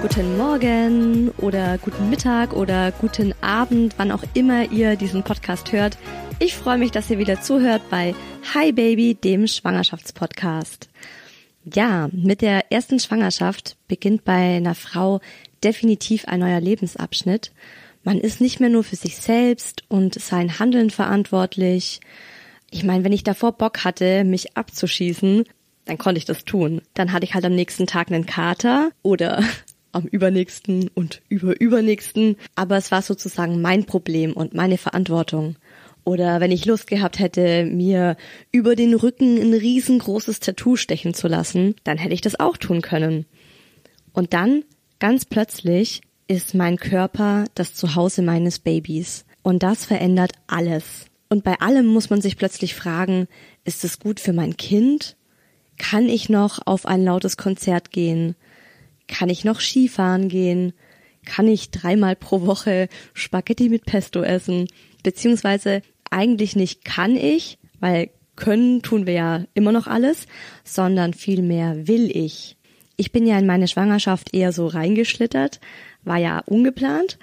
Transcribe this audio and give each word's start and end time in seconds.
Guten 0.00 0.36
Morgen 0.36 1.30
oder 1.38 1.76
guten 1.78 2.08
Mittag 2.08 2.52
oder 2.52 2.92
guten 2.92 3.34
Abend, 3.40 3.94
wann 3.96 4.12
auch 4.12 4.22
immer 4.32 4.70
ihr 4.70 4.94
diesen 4.94 5.24
Podcast 5.24 5.72
hört. 5.72 5.98
Ich 6.38 6.54
freue 6.54 6.78
mich, 6.78 6.92
dass 6.92 7.10
ihr 7.10 7.18
wieder 7.18 7.40
zuhört 7.40 7.82
bei 7.90 8.14
Hi 8.54 8.70
Baby, 8.70 9.16
dem 9.16 9.48
Schwangerschaftspodcast. 9.48 10.88
Ja, 11.64 12.08
mit 12.12 12.42
der 12.42 12.70
ersten 12.70 13.00
Schwangerschaft 13.00 13.76
beginnt 13.88 14.24
bei 14.24 14.56
einer 14.56 14.76
Frau 14.76 15.20
definitiv 15.64 16.26
ein 16.28 16.40
neuer 16.40 16.60
Lebensabschnitt. 16.60 17.50
Man 18.04 18.18
ist 18.18 18.40
nicht 18.40 18.60
mehr 18.60 18.70
nur 18.70 18.84
für 18.84 18.96
sich 18.96 19.16
selbst 19.16 19.82
und 19.88 20.14
sein 20.14 20.60
Handeln 20.60 20.90
verantwortlich. 20.90 21.98
Ich 22.70 22.84
meine, 22.84 23.02
wenn 23.02 23.12
ich 23.12 23.24
davor 23.24 23.50
Bock 23.50 23.84
hatte, 23.84 24.22
mich 24.22 24.56
abzuschießen, 24.56 25.42
dann 25.86 25.98
konnte 25.98 26.18
ich 26.18 26.24
das 26.24 26.44
tun. 26.44 26.82
Dann 26.94 27.12
hatte 27.12 27.24
ich 27.24 27.34
halt 27.34 27.44
am 27.44 27.54
nächsten 27.54 27.86
Tag 27.86 28.12
einen 28.12 28.26
Kater 28.26 28.90
oder 29.02 29.42
am 29.92 30.04
übernächsten 30.04 30.90
und 30.94 31.22
überübernächsten, 31.28 32.36
aber 32.54 32.76
es 32.76 32.90
war 32.90 33.02
sozusagen 33.02 33.60
mein 33.60 33.84
Problem 33.84 34.32
und 34.32 34.54
meine 34.54 34.78
Verantwortung. 34.78 35.56
Oder 36.04 36.40
wenn 36.40 36.52
ich 36.52 36.64
Lust 36.64 36.86
gehabt 36.86 37.18
hätte, 37.18 37.64
mir 37.64 38.16
über 38.50 38.76
den 38.76 38.94
Rücken 38.94 39.36
ein 39.38 39.52
riesengroßes 39.52 40.40
Tattoo 40.40 40.76
stechen 40.76 41.12
zu 41.12 41.28
lassen, 41.28 41.74
dann 41.84 41.98
hätte 41.98 42.14
ich 42.14 42.22
das 42.22 42.40
auch 42.40 42.56
tun 42.56 42.80
können. 42.80 43.26
Und 44.12 44.32
dann, 44.32 44.64
ganz 45.00 45.26
plötzlich, 45.26 46.00
ist 46.26 46.54
mein 46.54 46.78
Körper 46.78 47.44
das 47.54 47.74
Zuhause 47.74 48.22
meines 48.22 48.58
Babys. 48.58 49.26
Und 49.42 49.62
das 49.62 49.84
verändert 49.84 50.32
alles. 50.46 51.06
Und 51.28 51.44
bei 51.44 51.60
allem 51.60 51.86
muss 51.86 52.10
man 52.10 52.20
sich 52.20 52.36
plötzlich 52.36 52.74
fragen, 52.74 53.28
ist 53.64 53.84
es 53.84 53.98
gut 53.98 54.18
für 54.18 54.32
mein 54.32 54.56
Kind? 54.56 55.16
Kann 55.76 56.08
ich 56.08 56.28
noch 56.28 56.66
auf 56.66 56.86
ein 56.86 57.04
lautes 57.04 57.36
Konzert 57.36 57.90
gehen? 57.90 58.34
Kann 59.08 59.28
ich 59.28 59.44
noch 59.44 59.60
Skifahren 59.60 60.28
gehen? 60.28 60.72
Kann 61.24 61.48
ich 61.48 61.70
dreimal 61.70 62.14
pro 62.14 62.42
Woche 62.42 62.88
Spaghetti 63.14 63.68
mit 63.68 63.84
Pesto 63.84 64.22
essen? 64.22 64.68
Beziehungsweise 65.02 65.82
eigentlich 66.10 66.54
nicht 66.54 66.84
kann 66.84 67.16
ich, 67.16 67.58
weil 67.80 68.10
können 68.36 68.82
tun 68.82 69.06
wir 69.06 69.14
ja 69.14 69.44
immer 69.54 69.72
noch 69.72 69.88
alles, 69.88 70.26
sondern 70.62 71.12
vielmehr 71.12 71.88
will 71.88 72.16
ich. 72.16 72.56
Ich 72.96 73.10
bin 73.10 73.26
ja 73.26 73.38
in 73.38 73.46
meine 73.46 73.68
Schwangerschaft 73.68 74.34
eher 74.34 74.52
so 74.52 74.68
reingeschlittert, 74.68 75.60
war 76.04 76.18
ja 76.18 76.40
ungeplant 76.46 77.18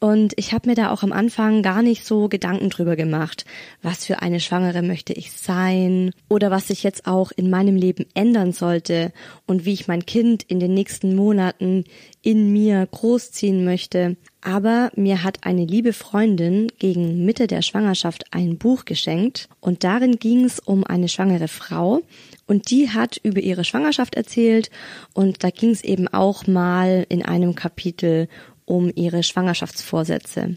und 0.00 0.32
ich 0.36 0.54
habe 0.54 0.66
mir 0.66 0.74
da 0.74 0.90
auch 0.90 1.02
am 1.02 1.12
Anfang 1.12 1.62
gar 1.62 1.82
nicht 1.82 2.06
so 2.06 2.28
Gedanken 2.28 2.70
drüber 2.70 2.96
gemacht, 2.96 3.44
was 3.82 4.06
für 4.06 4.22
eine 4.22 4.40
Schwangere 4.40 4.80
möchte 4.80 5.12
ich 5.12 5.30
sein 5.32 6.12
oder 6.26 6.50
was 6.50 6.68
sich 6.68 6.82
jetzt 6.82 7.06
auch 7.06 7.32
in 7.36 7.50
meinem 7.50 7.76
Leben 7.76 8.06
ändern 8.14 8.52
sollte 8.52 9.12
und 9.46 9.66
wie 9.66 9.74
ich 9.74 9.88
mein 9.88 10.06
Kind 10.06 10.42
in 10.42 10.58
den 10.58 10.72
nächsten 10.72 11.14
Monaten 11.14 11.84
in 12.22 12.50
mir 12.50 12.88
großziehen 12.90 13.62
möchte. 13.62 14.16
Aber 14.40 14.90
mir 14.96 15.22
hat 15.22 15.44
eine 15.44 15.66
liebe 15.66 15.92
Freundin 15.92 16.68
gegen 16.78 17.26
Mitte 17.26 17.46
der 17.46 17.60
Schwangerschaft 17.60 18.24
ein 18.30 18.56
Buch 18.56 18.86
geschenkt 18.86 19.50
und 19.60 19.84
darin 19.84 20.16
ging 20.16 20.46
es 20.46 20.60
um 20.60 20.82
eine 20.82 21.08
schwangere 21.08 21.48
Frau 21.48 22.00
und 22.46 22.70
die 22.70 22.88
hat 22.88 23.20
über 23.22 23.40
ihre 23.40 23.64
Schwangerschaft 23.64 24.14
erzählt 24.14 24.70
und 25.12 25.44
da 25.44 25.50
ging 25.50 25.70
es 25.70 25.84
eben 25.84 26.08
auch 26.08 26.46
mal 26.46 27.04
in 27.10 27.22
einem 27.22 27.54
Kapitel 27.54 28.28
um 28.70 28.92
ihre 28.94 29.22
Schwangerschaftsvorsätze. 29.24 30.56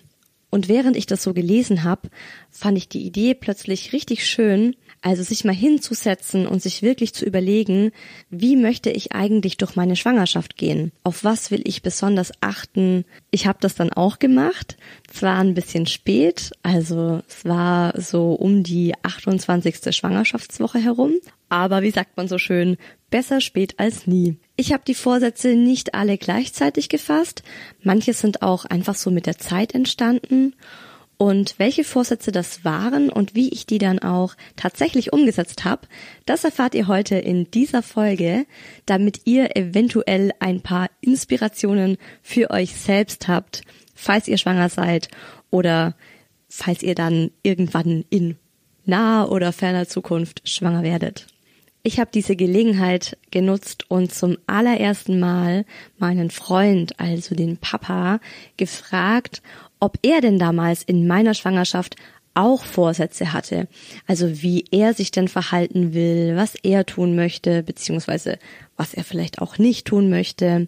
Und 0.51 0.69
während 0.69 0.95
ich 0.95 1.07
das 1.07 1.23
so 1.23 1.33
gelesen 1.33 1.83
habe, 1.83 2.09
fand 2.51 2.77
ich 2.77 2.87
die 2.87 3.01
Idee 3.07 3.33
plötzlich 3.33 3.91
richtig 3.91 4.23
schön, 4.29 4.75
also 5.01 5.23
sich 5.23 5.43
mal 5.43 5.55
hinzusetzen 5.55 6.45
und 6.45 6.61
sich 6.61 6.83
wirklich 6.83 7.15
zu 7.15 7.25
überlegen, 7.25 7.91
wie 8.29 8.55
möchte 8.55 8.91
ich 8.91 9.13
eigentlich 9.13 9.57
durch 9.57 9.75
meine 9.75 9.95
Schwangerschaft 9.95 10.55
gehen? 10.55 10.91
Auf 11.03 11.23
was 11.23 11.49
will 11.49 11.61
ich 11.65 11.81
besonders 11.81 12.31
achten? 12.39 13.03
Ich 13.31 13.47
habe 13.47 13.57
das 13.61 13.73
dann 13.73 13.91
auch 13.91 14.19
gemacht, 14.19 14.77
zwar 15.07 15.39
ein 15.39 15.55
bisschen 15.55 15.87
spät, 15.87 16.51
also 16.61 17.23
es 17.27 17.45
war 17.45 17.99
so 17.99 18.33
um 18.33 18.61
die 18.61 18.93
28. 19.01 19.91
Schwangerschaftswoche 19.95 20.77
herum, 20.77 21.13
aber 21.49 21.81
wie 21.81 21.91
sagt 21.91 22.15
man 22.15 22.27
so 22.27 22.37
schön, 22.37 22.77
besser 23.09 23.41
spät 23.41 23.79
als 23.79 24.05
nie. 24.05 24.37
Ich 24.55 24.71
habe 24.71 24.83
die 24.85 24.93
Vorsätze 24.93 25.55
nicht 25.55 25.95
alle 25.95 26.17
gleichzeitig 26.17 26.87
gefasst. 26.87 27.43
Manche 27.81 28.13
sind 28.13 28.43
auch 28.43 28.65
einfach 28.65 28.95
so 28.95 29.09
mit 29.09 29.25
der 29.25 29.39
Zeit 29.39 29.73
entstanden. 29.73 30.55
Und 31.17 31.55
welche 31.57 31.83
Vorsätze 31.83 32.31
das 32.31 32.63
waren 32.65 33.09
und 33.09 33.33
wie 33.33 33.49
ich 33.49 33.65
die 33.65 33.77
dann 33.77 33.99
auch 33.99 34.35
tatsächlich 34.55 35.13
umgesetzt 35.13 35.63
habe, 35.63 35.87
das 36.25 36.43
erfahrt 36.43 36.75
ihr 36.75 36.87
heute 36.87 37.15
in 37.15 37.49
dieser 37.49 37.81
Folge, 37.81 38.45
damit 38.85 39.21
ihr 39.25 39.55
eventuell 39.55 40.31
ein 40.39 40.61
paar 40.61 40.89
Inspirationen 41.01 41.97
für 42.21 42.51
euch 42.51 42.75
selbst 42.75 43.27
habt, 43.27 43.61
falls 43.95 44.27
ihr 44.27 44.37
schwanger 44.37 44.69
seid 44.69 45.07
oder 45.49 45.95
falls 46.49 46.83
ihr 46.83 46.95
dann 46.95 47.31
irgendwann 47.41 48.05
in 48.09 48.37
naher 48.85 49.31
oder 49.31 49.53
ferner 49.53 49.87
Zukunft 49.87 50.47
schwanger 50.47 50.83
werdet. 50.83 51.27
Ich 51.85 51.99
habe 51.99 52.09
diese 52.13 52.37
Gelegenheit 52.37 53.17
genutzt 53.29 53.83
und 53.89 54.13
zum 54.13 54.37
allerersten 54.47 55.19
Mal 55.19 55.65
meinen 55.97 56.29
Freund, 56.29 56.97
also 56.97 57.35
den 57.35 57.57
Papa, 57.57 58.21
gefragt, 58.55 59.41
ob 59.81 59.97
er 60.01 60.21
denn 60.21 60.39
damals 60.39 60.83
in 60.83 61.07
meiner 61.07 61.33
Schwangerschaft 61.33 61.97
auch 62.33 62.63
Vorsätze 62.63 63.33
hatte. 63.33 63.67
Also 64.07 64.41
wie 64.41 64.65
er 64.71 64.93
sich 64.93 65.11
denn 65.11 65.27
verhalten 65.27 65.93
will, 65.93 66.35
was 66.35 66.55
er 66.55 66.85
tun 66.85 67.15
möchte, 67.15 67.63
beziehungsweise 67.63 68.39
was 68.75 68.93
er 68.93 69.03
vielleicht 69.03 69.39
auch 69.39 69.57
nicht 69.57 69.85
tun 69.85 70.09
möchte. 70.09 70.67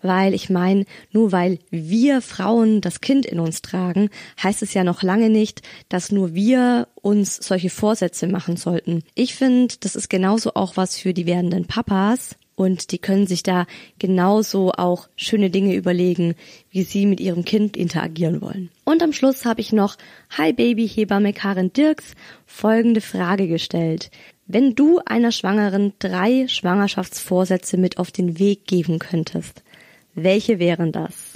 Weil 0.00 0.34
ich 0.34 0.50
meine, 0.50 0.84
nur 1.10 1.32
weil 1.32 1.58
wir 1.70 2.22
Frauen 2.22 2.80
das 2.80 3.00
Kind 3.00 3.26
in 3.26 3.40
uns 3.40 3.62
tragen, 3.62 4.08
heißt 4.42 4.62
es 4.62 4.74
ja 4.74 4.84
noch 4.84 5.02
lange 5.02 5.28
nicht, 5.28 5.62
dass 5.88 6.12
nur 6.12 6.34
wir 6.34 6.88
uns 6.94 7.36
solche 7.36 7.70
Vorsätze 7.70 8.26
machen 8.26 8.56
sollten. 8.56 9.02
Ich 9.14 9.34
finde, 9.34 9.74
das 9.80 9.96
ist 9.96 10.08
genauso 10.08 10.54
auch 10.54 10.76
was 10.76 10.96
für 10.96 11.12
die 11.12 11.26
werdenden 11.26 11.66
Papas. 11.66 12.36
Und 12.54 12.92
die 12.92 12.98
können 12.98 13.26
sich 13.26 13.42
da 13.42 13.66
genauso 13.98 14.72
auch 14.72 15.08
schöne 15.16 15.50
Dinge 15.50 15.74
überlegen, 15.74 16.34
wie 16.70 16.82
sie 16.82 17.06
mit 17.06 17.20
ihrem 17.20 17.44
Kind 17.44 17.76
interagieren 17.76 18.40
wollen. 18.40 18.70
Und 18.84 19.02
am 19.02 19.12
Schluss 19.12 19.44
habe 19.44 19.60
ich 19.60 19.72
noch 19.72 19.96
Hi 20.36 20.52
Baby 20.52 20.88
Hebamme 20.88 21.32
Karin 21.32 21.72
Dirks 21.72 22.12
folgende 22.46 23.00
Frage 23.00 23.48
gestellt. 23.48 24.10
Wenn 24.46 24.74
du 24.74 25.00
einer 25.06 25.32
Schwangeren 25.32 25.94
drei 25.98 26.46
Schwangerschaftsvorsätze 26.46 27.78
mit 27.78 27.98
auf 27.98 28.10
den 28.10 28.38
Weg 28.38 28.66
geben 28.66 28.98
könntest, 28.98 29.62
welche 30.14 30.58
wären 30.58 30.92
das? 30.92 31.31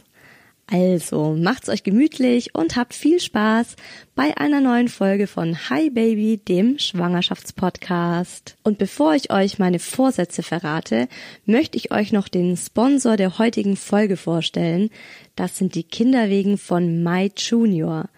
Also 0.68 1.36
macht's 1.38 1.68
euch 1.68 1.84
gemütlich 1.84 2.56
und 2.56 2.74
habt 2.74 2.92
viel 2.92 3.20
Spaß 3.20 3.76
bei 4.16 4.36
einer 4.36 4.60
neuen 4.60 4.88
Folge 4.88 5.28
von 5.28 5.70
Hi 5.70 5.90
Baby, 5.90 6.38
dem 6.38 6.80
Schwangerschaftspodcast. 6.80 8.56
Und 8.64 8.76
bevor 8.76 9.14
ich 9.14 9.30
euch 9.30 9.60
meine 9.60 9.78
Vorsätze 9.78 10.42
verrate, 10.42 11.06
möchte 11.44 11.78
ich 11.78 11.92
euch 11.92 12.10
noch 12.10 12.26
den 12.26 12.56
Sponsor 12.56 13.16
der 13.16 13.38
heutigen 13.38 13.76
Folge 13.76 14.16
vorstellen. 14.16 14.90
Das 15.36 15.56
sind 15.56 15.76
die 15.76 15.84
Kinderwegen 15.84 16.58
von 16.58 17.04
My 17.04 17.30
Junior. 17.36 18.08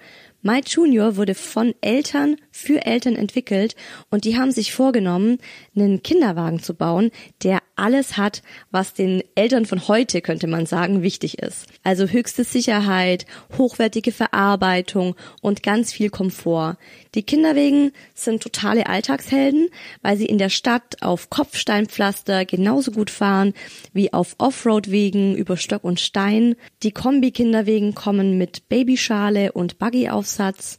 My 0.41 0.63
Junior 0.65 1.17
wurde 1.17 1.35
von 1.35 1.75
Eltern 1.83 2.37
für 2.51 2.87
Eltern 2.87 3.17
entwickelt 3.17 3.77
und 4.09 4.25
die 4.25 4.39
haben 4.39 4.53
sich 4.53 4.73
vorgenommen, 4.73 5.39
einen 5.77 6.03
Kinderwagen 6.03 6.61
zu 6.61 6.73
bauen, 6.75 7.11
der 7.43 7.59
alles 7.79 8.17
hat, 8.17 8.43
was 8.71 8.95
den 8.95 9.23
Eltern 9.35 9.67
von 9.67 9.89
heute, 9.89 10.21
könnte 10.21 10.47
man 10.47 10.67
sagen, 10.67 11.03
wichtig 11.03 11.39
ist. 11.39 11.67
Also 11.83 12.07
höchste 12.07 12.45
Sicherheit, 12.45 13.27
hochwertige 13.57 14.13
Verarbeitung 14.13 15.15
und 15.41 15.63
ganz 15.63 15.93
viel 15.93 16.11
Komfort. 16.11 16.77
Die 17.15 17.23
Kinderwegen 17.23 17.93
sind 18.15 18.43
totale 18.43 18.87
Alltagshelden, 18.87 19.69
weil 20.03 20.17
sie 20.17 20.27
in 20.27 20.39
der 20.39 20.51
Stadt 20.51 20.97
auf 21.01 21.31
Kopfsteinpflaster 21.31 22.45
genauso 22.45 22.91
gut 22.91 23.11
fahren 23.11 23.55
wie 23.93 24.13
auf 24.13 24.35
Offroad-Wegen 24.39 25.35
über 25.37 25.57
Stock 25.57 25.85
und 25.85 26.01
Stein. 26.01 26.57
Die 26.83 26.93
Kombi-Kinderwegen 26.93 27.95
kommen 27.95 28.39
mit 28.39 28.69
Babyschale 28.69 29.53
und 29.53 29.79
Buggyaufsatz 29.79 30.79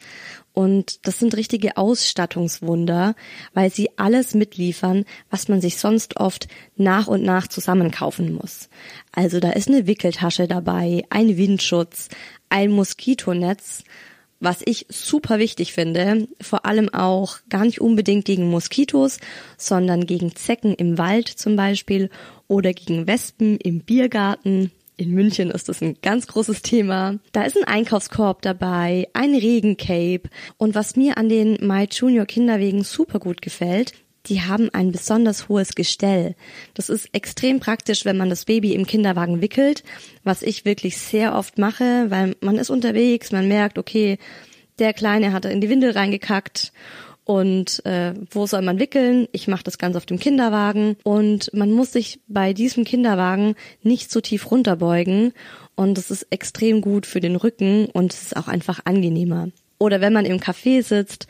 und 0.60 1.08
das 1.08 1.20
sind 1.20 1.38
richtige 1.38 1.78
Ausstattungswunder, 1.78 3.16
weil 3.54 3.72
sie 3.72 3.92
alles 3.96 4.34
mitliefern, 4.34 5.06
was 5.30 5.48
man 5.48 5.62
sich 5.62 5.78
sonst 5.78 6.18
oft 6.18 6.50
nach 6.76 7.08
und 7.08 7.24
nach 7.24 7.48
zusammenkaufen 7.48 8.34
muss. 8.34 8.68
Also 9.14 9.40
da 9.40 9.52
ist 9.52 9.70
eine 9.70 9.88
Wickeltasche 9.88 10.50
dabei, 10.50 11.06
ein 11.10 11.38
Windschutz, 11.38 12.10
ein 12.50 12.72
Moskitonetz, 12.72 13.86
was 14.42 14.62
ich 14.66 14.86
super 14.90 15.40
wichtig 15.40 15.72
finde, 15.72 16.28
vor 16.42 16.66
allem 16.66 16.90
auch 16.94 17.38
gar 17.48 17.64
nicht 17.64 17.80
unbedingt 17.80 18.26
gegen 18.26 18.50
Moskitos, 18.50 19.20
sondern 19.58 20.08
gegen 20.08 20.36
Zecken 20.36 20.74
im 20.74 20.98
Wald 20.98 21.30
zum 21.30 21.56
Beispiel 21.56 22.10
oder 22.50 22.74
gegen 22.74 23.08
Wespen 23.08 23.56
im 23.56 23.80
Biergarten 23.80 24.74
in 25.00 25.12
München 25.12 25.50
ist 25.50 25.70
das 25.70 25.82
ein 25.82 25.96
ganz 26.02 26.28
großes 26.28 26.62
Thema. 26.62 27.20
Da 27.32 27.44
ist 27.44 27.56
ein 27.58 27.64
Einkaufskorb 27.64 28.42
dabei, 28.42 29.08
ein 29.14 29.34
Regencape. 29.34 30.24
Und 30.58 30.76
was 30.76 30.98
mir 30.98 31.18
an 31.18 31.30
den 31.30 31.58
My 31.62 31.88
Junior 31.90 32.26
Kinderwegen 32.26 32.84
super 32.84 33.20
gut 33.20 33.42
gefällt, 33.42 33.94
die 34.26 34.42
haben 34.42 34.70
ein 34.74 34.92
besonders 34.92 35.48
hohes 35.48 35.74
Gestell. 35.74 36.36
Das 36.74 36.90
ist 36.90 37.08
extrem 37.14 37.62
praktisch, 37.62 38.04
wenn 38.04 38.18
man 38.18 38.30
das 38.30 38.44
Baby 38.44 38.74
im 38.74 38.86
Kinderwagen 38.86 39.42
wickelt, 39.42 39.84
was 40.26 40.42
ich 40.42 40.66
wirklich 40.66 40.98
sehr 40.98 41.34
oft 41.34 41.58
mache, 41.58 42.08
weil 42.10 42.36
man 42.42 42.58
ist 42.58 42.70
unterwegs, 42.70 43.32
man 43.32 43.48
merkt, 43.48 43.78
okay, 43.78 44.18
der 44.80 44.94
Kleine 44.94 45.32
hat 45.32 45.46
in 45.46 45.62
die 45.62 45.70
Windel 45.70 45.92
reingekackt 45.92 46.74
und 47.30 47.86
äh, 47.86 48.16
wo 48.32 48.48
soll 48.48 48.64
man 48.64 48.80
wickeln? 48.80 49.28
Ich 49.34 49.48
mache 49.48 49.64
das 49.64 49.78
Ganze 49.78 50.00
auf 50.00 50.08
dem 50.08 50.18
Kinderwagen 50.18 50.98
und 51.04 51.54
man 51.54 51.72
muss 51.72 51.92
sich 51.92 52.22
bei 52.28 52.54
diesem 52.54 52.86
Kinderwagen 52.86 53.54
nicht 53.84 54.10
so 54.10 54.20
tief 54.20 54.50
runterbeugen 54.50 55.34
und 55.76 56.00
das 56.00 56.10
ist 56.10 56.26
extrem 56.32 56.82
gut 56.82 57.06
für 57.06 57.20
den 57.20 57.36
Rücken 57.36 57.86
und 57.86 58.14
es 58.14 58.24
ist 58.24 58.36
auch 58.36 58.48
einfach 58.48 58.80
angenehmer. 58.86 59.50
Oder 59.78 60.02
wenn 60.02 60.12
man 60.12 60.26
im 60.26 60.40
Café 60.40 60.82
sitzt, 60.82 61.28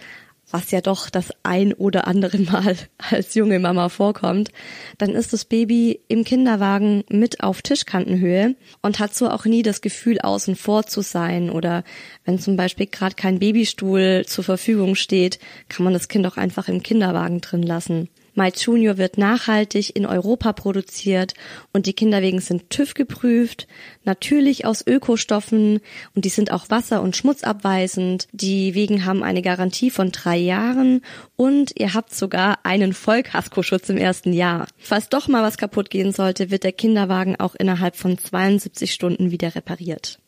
was 0.52 0.72
ja 0.72 0.82
doch 0.82 1.10
das 1.10 1.32
ein 1.44 1.74
oder 1.74 2.08
andere 2.08 2.38
Mal 2.40 2.76
als 2.98 3.36
junge 3.36 3.60
Mama 3.60 3.90
vorkommt, 3.90 4.50
dann 4.98 5.12
ist 5.12 5.34
das 5.34 5.46
Baby 5.46 6.00
im 6.08 6.24
Kinderwagen 6.24 7.04
mit 7.10 7.44
auf 7.44 7.62
Tischkantenhöhe 7.62 8.56
und 8.82 9.00
hat 9.00 9.16
so 9.16 9.30
auch 9.30 9.46
nie 9.46 9.64
das 9.64 9.82
Gefühl, 9.82 10.20
außen 10.20 10.56
vor 10.56 10.86
zu 10.86 11.02
sein. 11.02 11.50
Oder 11.50 11.84
wenn 12.26 12.40
zum 12.40 12.58
Beispiel 12.58 12.88
gerade 12.88 13.16
kein 13.16 13.40
Babystuhl 13.40 14.24
zur 14.28 14.44
Verfügung 14.44 14.96
steht, 14.96 15.40
kann 15.68 15.84
man 15.84 15.94
das 15.94 16.08
Kind 16.08 16.26
auch 16.26 16.38
einfach 16.38 16.68
im 16.68 16.84
Kinderwagen 16.84 17.42
drin 17.42 17.64
lassen. 17.64 18.10
My 18.40 18.54
Junior 18.56 18.98
wird 18.98 19.18
nachhaltig 19.18 19.98
in 19.98 20.06
Europa 20.06 20.54
produziert 20.54 21.34
und 21.74 21.88
die 21.88 21.94
Kinderwegen 21.94 22.40
sind 22.40 22.70
TÜV 22.70 22.94
geprüft, 22.94 23.68
natürlich 24.06 24.66
aus 24.66 24.88
Ökostoffen 24.88 25.82
und 26.16 26.24
die 26.24 26.30
sind 26.30 26.50
auch 26.50 26.70
wasser- 26.70 27.02
und 27.02 27.18
schmutzabweisend. 27.18 28.30
Die 28.32 28.76
Wegen 28.76 29.04
haben 29.04 29.24
eine 29.24 29.42
Garantie 29.42 29.92
von 29.92 30.14
drei 30.14 30.38
Jahren 30.38 31.02
und 31.36 31.74
ihr 31.78 31.94
habt 31.94 32.16
sogar 32.16 32.60
einen 32.64 32.94
Vollkaskoschutz 32.94 33.90
im 33.90 33.98
ersten 33.98 34.32
Jahr. 34.32 34.68
Falls 34.78 35.10
doch 35.10 35.28
mal 35.28 35.44
was 35.44 35.58
kaputt 35.58 35.90
gehen 35.90 36.14
sollte, 36.14 36.50
wird 36.50 36.64
der 36.64 36.72
Kinderwagen 36.72 37.38
auch 37.38 37.56
innerhalb 37.56 37.98
von 37.98 38.18
72 38.18 38.94
Stunden 38.94 39.32
wieder 39.32 39.54
repariert. 39.54 40.20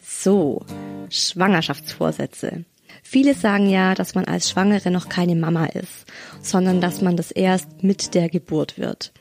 So, 0.01 0.65
Schwangerschaftsvorsätze. 1.09 2.65
Viele 3.03 3.35
sagen 3.35 3.69
ja, 3.69 3.93
dass 3.93 4.15
man 4.15 4.25
als 4.25 4.49
Schwangere 4.49 4.89
noch 4.89 5.07
keine 5.07 5.35
Mama 5.35 5.65
ist, 5.65 6.07
sondern 6.41 6.81
dass 6.81 7.01
man 7.01 7.15
das 7.15 7.29
erst 7.29 7.83
mit 7.83 8.15
der 8.15 8.27
Geburt 8.29 8.79
wird. 8.79 9.13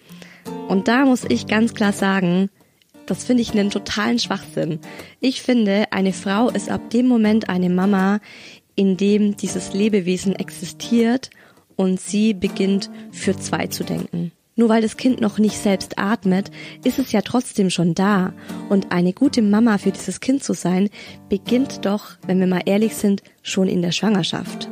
Und 0.69 0.89
da 0.89 1.05
muss 1.05 1.25
ich 1.25 1.47
ganz 1.47 1.75
klar 1.75 1.93
sagen, 1.93 2.49
das 3.11 3.25
finde 3.25 3.43
ich 3.43 3.53
einen 3.53 3.71
totalen 3.71 4.19
Schwachsinn. 4.19 4.79
Ich 5.21 5.43
finde, 5.43 5.93
eine 5.93 6.13
Frau 6.13 6.49
ist 6.49 6.71
ab 6.71 6.91
dem 6.91 7.07
Moment 7.07 7.49
eine 7.49 7.69
Mama, 7.69 8.21
in 8.77 8.97
dem 8.97 9.37
dieses 9.37 9.73
Lebewesen 9.73 10.35
existiert 10.37 11.31
und 11.77 12.01
sie 12.01 12.35
beginnt 12.35 12.91
für 13.11 13.37
zwei 13.37 13.67
zu 13.67 13.85
denken. 13.85 14.33
Nur 14.55 14.69
weil 14.69 14.83
das 14.83 14.97
Kind 14.97 15.21
noch 15.21 15.39
nicht 15.39 15.57
selbst 15.57 15.99
atmet, 15.99 16.51
ist 16.85 16.99
es 16.99 17.13
ja 17.13 17.23
trotzdem 17.23 17.71
schon 17.71 17.95
da. 17.95 18.33
Und 18.69 18.93
eine 18.93 19.13
gute 19.13 19.43
Mama 19.43 19.79
für 19.79 19.91
dieses 19.91 20.21
Kind 20.21 20.45
zu 20.45 20.53
sein, 20.53 20.91
beginnt 21.29 21.87
doch, 21.87 22.13
wenn 22.27 22.39
wir 22.39 22.47
mal 22.47 22.63
ehrlich 22.67 22.95
sind, 22.95 23.23
schon 23.43 23.69
in 23.69 23.83
der 23.83 23.93
Schwangerschaft. 23.93 24.69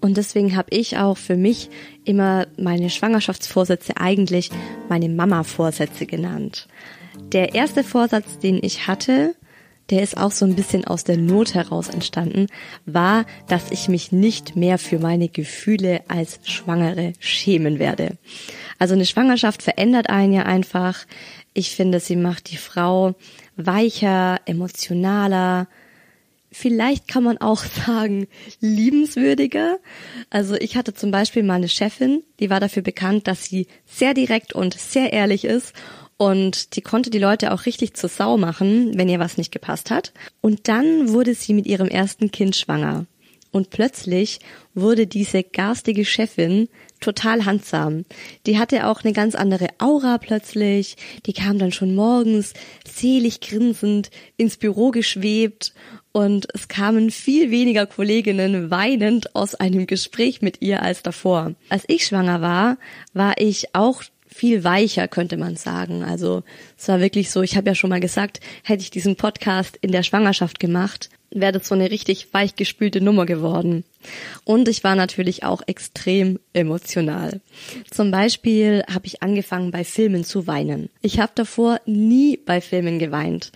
Und 0.00 0.16
deswegen 0.16 0.56
habe 0.56 0.68
ich 0.70 0.98
auch 0.98 1.16
für 1.16 1.36
mich 1.36 1.70
immer 2.04 2.46
meine 2.58 2.90
Schwangerschaftsvorsätze 2.90 3.96
eigentlich 3.98 4.50
meine 4.88 5.08
Mama-Vorsätze 5.08 6.06
genannt. 6.06 6.68
Der 7.32 7.54
erste 7.54 7.82
Vorsatz, 7.82 8.38
den 8.38 8.58
ich 8.62 8.86
hatte, 8.86 9.34
der 9.90 10.02
ist 10.02 10.16
auch 10.16 10.30
so 10.30 10.44
ein 10.44 10.54
bisschen 10.54 10.84
aus 10.84 11.04
der 11.04 11.16
Not 11.16 11.54
heraus 11.54 11.88
entstanden, 11.88 12.46
war, 12.86 13.26
dass 13.48 13.70
ich 13.70 13.88
mich 13.88 14.12
nicht 14.12 14.54
mehr 14.54 14.78
für 14.78 14.98
meine 14.98 15.28
Gefühle 15.28 16.02
als 16.08 16.40
Schwangere 16.44 17.14
schämen 17.20 17.78
werde. 17.78 18.18
Also 18.78 18.94
eine 18.94 19.06
Schwangerschaft 19.06 19.62
verändert 19.62 20.08
einen 20.08 20.32
ja 20.32 20.42
einfach. 20.44 21.06
Ich 21.54 21.74
finde, 21.74 22.00
sie 22.00 22.16
macht 22.16 22.50
die 22.50 22.56
Frau 22.56 23.14
weicher, 23.56 24.40
emotionaler, 24.46 25.68
vielleicht 26.50 27.08
kann 27.08 27.24
man 27.24 27.38
auch 27.38 27.64
sagen, 27.86 28.28
liebenswürdiger. 28.60 29.78
Also 30.30 30.54
ich 30.54 30.76
hatte 30.76 30.94
zum 30.94 31.10
Beispiel 31.10 31.42
mal 31.42 31.54
eine 31.54 31.68
Chefin, 31.68 32.22
die 32.40 32.50
war 32.50 32.60
dafür 32.60 32.82
bekannt, 32.82 33.26
dass 33.26 33.44
sie 33.44 33.66
sehr 33.86 34.14
direkt 34.14 34.52
und 34.52 34.74
sehr 34.74 35.12
ehrlich 35.12 35.44
ist 35.44 35.74
und 36.16 36.76
die 36.76 36.82
konnte 36.82 37.10
die 37.10 37.18
Leute 37.18 37.52
auch 37.52 37.66
richtig 37.66 37.94
zur 37.94 38.08
Sau 38.08 38.36
machen, 38.36 38.96
wenn 38.96 39.08
ihr 39.08 39.18
was 39.18 39.38
nicht 39.38 39.52
gepasst 39.52 39.90
hat. 39.90 40.12
Und 40.40 40.68
dann 40.68 41.12
wurde 41.12 41.34
sie 41.34 41.54
mit 41.54 41.66
ihrem 41.66 41.88
ersten 41.88 42.30
Kind 42.30 42.56
schwanger. 42.56 43.06
Und 43.50 43.68
plötzlich 43.68 44.38
wurde 44.74 45.06
diese 45.06 45.42
garstige 45.42 46.06
Chefin 46.06 46.68
total 47.00 47.44
handsam. 47.44 48.06
Die 48.46 48.58
hatte 48.58 48.86
auch 48.86 49.04
eine 49.04 49.12
ganz 49.12 49.34
andere 49.34 49.68
Aura 49.78 50.16
plötzlich. 50.18 50.96
Die 51.26 51.34
kam 51.34 51.58
dann 51.58 51.72
schon 51.72 51.94
morgens 51.94 52.54
selig 52.88 53.40
grinsend 53.40 54.10
ins 54.38 54.56
Büro 54.56 54.90
geschwebt 54.90 55.74
und 56.12 56.46
es 56.54 56.68
kamen 56.68 57.10
viel 57.10 57.50
weniger 57.50 57.86
Kolleginnen 57.86 58.70
weinend 58.70 59.34
aus 59.34 59.54
einem 59.54 59.86
Gespräch 59.86 60.40
mit 60.40 60.62
ihr 60.62 60.82
als 60.82 61.02
davor. 61.02 61.54
Als 61.68 61.84
ich 61.88 62.06
schwanger 62.06 62.40
war, 62.40 62.78
war 63.12 63.34
ich 63.38 63.74
auch 63.74 64.02
viel 64.32 64.64
weicher, 64.64 65.08
könnte 65.08 65.36
man 65.36 65.56
sagen. 65.56 66.02
Also 66.02 66.42
es 66.78 66.88
war 66.88 67.00
wirklich 67.00 67.30
so, 67.30 67.42
ich 67.42 67.56
habe 67.56 67.68
ja 67.68 67.74
schon 67.74 67.90
mal 67.90 68.00
gesagt, 68.00 68.40
hätte 68.64 68.82
ich 68.82 68.90
diesen 68.90 69.16
Podcast 69.16 69.78
in 69.80 69.92
der 69.92 70.02
Schwangerschaft 70.02 70.58
gemacht, 70.60 71.10
wäre 71.30 71.52
das 71.52 71.68
so 71.68 71.74
eine 71.74 71.90
richtig 71.90 72.32
weichgespülte 72.32 73.00
Nummer 73.00 73.26
geworden. 73.26 73.84
Und 74.44 74.68
ich 74.68 74.84
war 74.84 74.94
natürlich 74.94 75.44
auch 75.44 75.62
extrem 75.66 76.38
emotional. 76.52 77.40
Zum 77.90 78.10
Beispiel 78.10 78.84
habe 78.92 79.06
ich 79.06 79.22
angefangen 79.22 79.70
bei 79.70 79.84
Filmen 79.84 80.24
zu 80.24 80.46
weinen. 80.46 80.90
Ich 81.00 81.20
habe 81.20 81.32
davor 81.34 81.80
nie 81.86 82.36
bei 82.36 82.60
Filmen 82.60 82.98
geweint. 82.98 83.52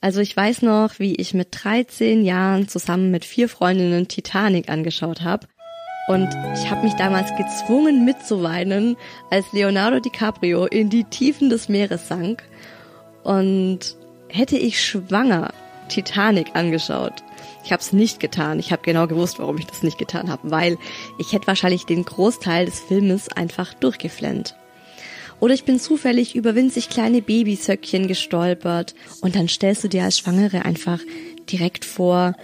Also 0.00 0.20
ich 0.20 0.36
weiß 0.36 0.62
noch, 0.62 0.98
wie 0.98 1.16
ich 1.16 1.34
mit 1.34 1.48
13 1.50 2.24
Jahren 2.24 2.68
zusammen 2.68 3.10
mit 3.10 3.24
vier 3.24 3.48
Freundinnen 3.48 4.06
Titanic 4.06 4.68
angeschaut 4.68 5.22
habe. 5.22 5.48
Und 6.08 6.28
ich 6.54 6.70
habe 6.70 6.84
mich 6.84 6.94
damals 6.94 7.28
gezwungen 7.36 8.04
mitzuweinen, 8.04 8.96
als 9.30 9.52
Leonardo 9.52 10.00
DiCaprio 10.00 10.64
in 10.64 10.88
die 10.88 11.04
Tiefen 11.04 11.50
des 11.50 11.68
Meeres 11.68 12.08
sank. 12.08 12.42
Und 13.24 13.80
hätte 14.28 14.56
ich 14.56 14.82
schwanger 14.82 15.52
Titanic 15.88 16.54
angeschaut, 16.54 17.22
ich 17.64 17.72
habe 17.72 17.82
es 17.82 17.92
nicht 17.92 18.20
getan. 18.20 18.58
Ich 18.58 18.72
habe 18.72 18.80
genau 18.82 19.06
gewusst, 19.06 19.38
warum 19.38 19.58
ich 19.58 19.66
das 19.66 19.82
nicht 19.82 19.98
getan 19.98 20.30
habe, 20.30 20.50
weil 20.50 20.78
ich 21.18 21.34
hätte 21.34 21.46
wahrscheinlich 21.46 21.84
den 21.84 22.04
Großteil 22.04 22.64
des 22.64 22.80
Filmes 22.80 23.30
einfach 23.30 23.74
durchgeflennt. 23.74 24.56
Oder 25.40 25.52
ich 25.52 25.64
bin 25.64 25.78
zufällig 25.78 26.34
über 26.34 26.54
winzig 26.54 26.88
kleine 26.88 27.20
Babysöckchen 27.20 28.08
gestolpert 28.08 28.94
und 29.20 29.36
dann 29.36 29.48
stellst 29.48 29.84
du 29.84 29.88
dir 29.88 30.04
als 30.04 30.18
Schwangere 30.18 30.64
einfach 30.64 31.00
direkt 31.50 31.84
vor, 31.84 32.34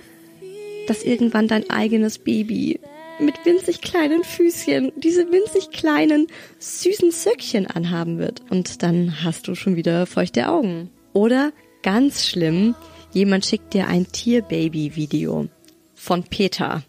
dass 0.86 1.02
irgendwann 1.02 1.48
dein 1.48 1.70
eigenes 1.70 2.18
Baby 2.18 2.80
mit 3.18 3.44
winzig 3.44 3.80
kleinen 3.80 4.24
Füßchen 4.24 4.92
diese 4.96 5.30
winzig 5.30 5.70
kleinen 5.70 6.26
süßen 6.58 7.10
Söckchen 7.10 7.66
anhaben 7.66 8.18
wird. 8.18 8.42
Und 8.50 8.82
dann 8.82 9.22
hast 9.22 9.48
du 9.48 9.54
schon 9.54 9.76
wieder 9.76 10.06
feuchte 10.06 10.48
Augen. 10.48 10.90
Oder 11.12 11.52
ganz 11.82 12.24
schlimm, 12.24 12.74
jemand 13.12 13.46
schickt 13.46 13.74
dir 13.74 13.86
ein 13.88 14.10
Tierbaby-Video 14.10 15.48
von 15.94 16.24
Peter, 16.24 16.82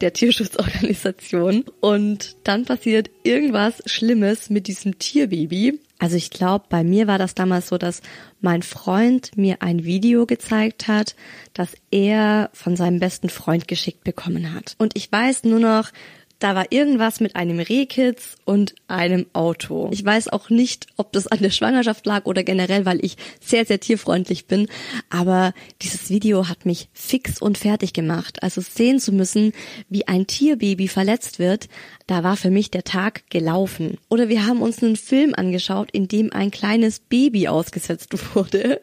der 0.00 0.12
Tierschutzorganisation. 0.12 1.64
Und 1.80 2.36
dann 2.44 2.64
passiert 2.64 3.10
irgendwas 3.22 3.82
Schlimmes 3.86 4.50
mit 4.50 4.66
diesem 4.66 4.98
Tierbaby. 4.98 5.80
Also 5.98 6.16
ich 6.16 6.30
glaube, 6.30 6.66
bei 6.68 6.84
mir 6.84 7.06
war 7.06 7.18
das 7.18 7.34
damals 7.34 7.68
so, 7.68 7.78
dass 7.78 8.02
mein 8.46 8.62
Freund 8.62 9.36
mir 9.36 9.60
ein 9.60 9.84
Video 9.84 10.24
gezeigt 10.24 10.86
hat, 10.86 11.16
das 11.52 11.76
er 11.90 12.48
von 12.52 12.76
seinem 12.76 13.00
besten 13.00 13.28
Freund 13.28 13.66
geschickt 13.66 14.04
bekommen 14.04 14.54
hat. 14.54 14.76
Und 14.78 14.94
ich 14.94 15.10
weiß 15.10 15.42
nur 15.42 15.58
noch, 15.58 15.90
da 16.38 16.54
war 16.54 16.70
irgendwas 16.70 17.20
mit 17.20 17.34
einem 17.34 17.58
Rehkitz 17.58 18.36
und 18.44 18.74
einem 18.88 19.26
Auto. 19.32 19.88
Ich 19.92 20.04
weiß 20.04 20.28
auch 20.28 20.50
nicht, 20.50 20.86
ob 20.96 21.12
das 21.12 21.26
an 21.26 21.38
der 21.38 21.50
Schwangerschaft 21.50 22.04
lag 22.04 22.26
oder 22.26 22.44
generell, 22.44 22.84
weil 22.84 23.02
ich 23.04 23.16
sehr, 23.40 23.64
sehr 23.64 23.80
tierfreundlich 23.80 24.46
bin. 24.46 24.68
Aber 25.08 25.54
dieses 25.80 26.10
Video 26.10 26.48
hat 26.48 26.66
mich 26.66 26.88
fix 26.92 27.40
und 27.40 27.56
fertig 27.56 27.94
gemacht. 27.94 28.42
Also 28.42 28.60
sehen 28.60 29.00
zu 29.00 29.12
müssen, 29.12 29.52
wie 29.88 30.06
ein 30.08 30.26
Tierbaby 30.26 30.88
verletzt 30.88 31.38
wird, 31.38 31.68
da 32.06 32.22
war 32.22 32.36
für 32.36 32.50
mich 32.50 32.70
der 32.70 32.84
Tag 32.84 33.28
gelaufen. 33.30 33.98
Oder 34.08 34.28
wir 34.28 34.46
haben 34.46 34.60
uns 34.60 34.82
einen 34.82 34.96
Film 34.96 35.34
angeschaut, 35.34 35.90
in 35.90 36.06
dem 36.06 36.32
ein 36.32 36.50
kleines 36.50 37.00
Baby 37.00 37.48
ausgesetzt 37.48 38.14
wurde. 38.34 38.82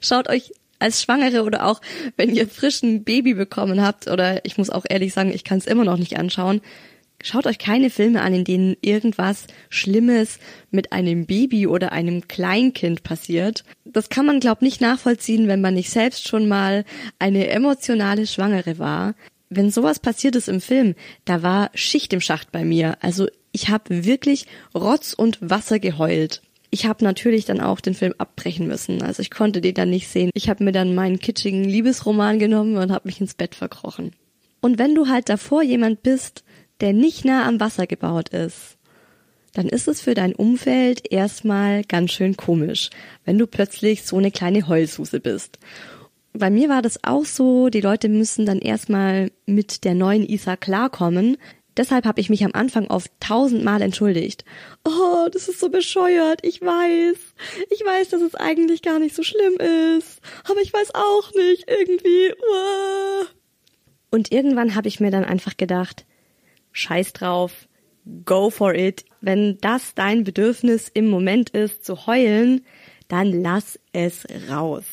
Schaut 0.00 0.28
euch 0.28 0.52
als 0.78 1.02
Schwangere 1.02 1.42
oder 1.44 1.66
auch 1.66 1.80
wenn 2.16 2.34
ihr 2.34 2.48
frischen 2.48 3.04
Baby 3.04 3.34
bekommen 3.34 3.82
habt 3.82 4.08
oder 4.08 4.44
ich 4.44 4.58
muss 4.58 4.70
auch 4.70 4.84
ehrlich 4.88 5.12
sagen, 5.12 5.32
ich 5.32 5.44
kann 5.44 5.58
es 5.58 5.66
immer 5.66 5.84
noch 5.84 5.96
nicht 5.96 6.18
anschauen. 6.18 6.60
Schaut 7.20 7.46
euch 7.46 7.58
keine 7.58 7.90
Filme 7.90 8.22
an, 8.22 8.32
in 8.32 8.44
denen 8.44 8.76
irgendwas 8.80 9.48
Schlimmes 9.70 10.38
mit 10.70 10.92
einem 10.92 11.26
Baby 11.26 11.66
oder 11.66 11.90
einem 11.90 12.28
Kleinkind 12.28 13.02
passiert. 13.02 13.64
Das 13.84 14.08
kann 14.08 14.24
man, 14.24 14.38
glaub 14.38 14.62
nicht 14.62 14.80
nachvollziehen, 14.80 15.48
wenn 15.48 15.60
man 15.60 15.74
nicht 15.74 15.90
selbst 15.90 16.28
schon 16.28 16.46
mal 16.46 16.84
eine 17.18 17.48
emotionale 17.48 18.26
Schwangere 18.28 18.78
war. 18.78 19.14
Wenn 19.50 19.72
sowas 19.72 19.98
passiert 19.98 20.36
ist 20.36 20.48
im 20.48 20.60
Film, 20.60 20.94
da 21.24 21.42
war 21.42 21.70
Schicht 21.74 22.12
im 22.12 22.20
Schacht 22.20 22.52
bei 22.52 22.64
mir. 22.64 22.98
Also 23.00 23.26
ich 23.50 23.68
habe 23.68 24.04
wirklich 24.04 24.46
Rotz 24.72 25.12
und 25.12 25.38
Wasser 25.40 25.80
geheult. 25.80 26.42
Ich 26.70 26.86
habe 26.86 27.04
natürlich 27.04 27.44
dann 27.44 27.60
auch 27.60 27.80
den 27.80 27.94
Film 27.94 28.14
abbrechen 28.18 28.66
müssen. 28.66 29.02
Also 29.02 29.22
ich 29.22 29.30
konnte 29.30 29.60
den 29.60 29.74
dann 29.74 29.90
nicht 29.90 30.08
sehen. 30.08 30.30
Ich 30.34 30.48
habe 30.48 30.64
mir 30.64 30.72
dann 30.72 30.94
meinen 30.94 31.18
kitschigen 31.18 31.64
Liebesroman 31.64 32.38
genommen 32.38 32.76
und 32.76 32.92
habe 32.92 33.08
mich 33.08 33.20
ins 33.20 33.34
Bett 33.34 33.54
verkrochen. 33.54 34.12
Und 34.60 34.78
wenn 34.78 34.94
du 34.94 35.08
halt 35.08 35.28
davor 35.28 35.62
jemand 35.62 36.02
bist, 36.02 36.44
der 36.80 36.92
nicht 36.92 37.24
nah 37.24 37.46
am 37.46 37.60
Wasser 37.60 37.86
gebaut 37.86 38.28
ist, 38.30 38.76
dann 39.54 39.68
ist 39.68 39.88
es 39.88 40.00
für 40.00 40.14
dein 40.14 40.34
Umfeld 40.34 41.10
erstmal 41.10 41.82
ganz 41.84 42.12
schön 42.12 42.36
komisch, 42.36 42.90
wenn 43.24 43.38
du 43.38 43.46
plötzlich 43.46 44.04
so 44.04 44.18
eine 44.18 44.30
kleine 44.30 44.68
Heulsuse 44.68 45.20
bist. 45.20 45.58
Bei 46.32 46.50
mir 46.50 46.68
war 46.68 46.82
das 46.82 47.02
auch 47.02 47.24
so, 47.24 47.68
die 47.68 47.80
Leute 47.80 48.08
müssen 48.08 48.46
dann 48.46 48.58
erstmal 48.58 49.32
mit 49.46 49.84
der 49.84 49.94
neuen 49.94 50.28
Isa 50.28 50.56
klarkommen, 50.56 51.38
Deshalb 51.78 52.04
habe 52.06 52.20
ich 52.20 52.28
mich 52.28 52.44
am 52.44 52.52
Anfang 52.54 52.88
oft 52.88 53.10
tausendmal 53.20 53.80
entschuldigt. 53.82 54.44
Oh, 54.84 55.28
das 55.32 55.48
ist 55.48 55.60
so 55.60 55.68
bescheuert. 55.68 56.40
Ich 56.42 56.60
weiß. 56.60 57.16
Ich 57.70 57.80
weiß, 57.84 58.08
dass 58.08 58.20
es 58.20 58.34
eigentlich 58.34 58.82
gar 58.82 58.98
nicht 58.98 59.14
so 59.14 59.22
schlimm 59.22 59.54
ist. 59.96 60.20
Aber 60.50 60.60
ich 60.60 60.72
weiß 60.72 60.94
auch 60.94 61.32
nicht. 61.34 61.70
Irgendwie. 61.70 62.34
Und 64.10 64.32
irgendwann 64.32 64.74
habe 64.74 64.88
ich 64.88 64.98
mir 64.98 65.12
dann 65.12 65.24
einfach 65.24 65.56
gedacht, 65.56 66.04
scheiß 66.72 67.12
drauf. 67.12 67.68
Go 68.24 68.50
for 68.50 68.74
it. 68.74 69.04
Wenn 69.20 69.58
das 69.60 69.94
dein 69.94 70.24
Bedürfnis 70.24 70.90
im 70.92 71.08
Moment 71.08 71.50
ist, 71.50 71.84
zu 71.84 72.06
heulen, 72.06 72.66
dann 73.06 73.30
lass 73.42 73.78
es 73.92 74.26
raus. 74.50 74.84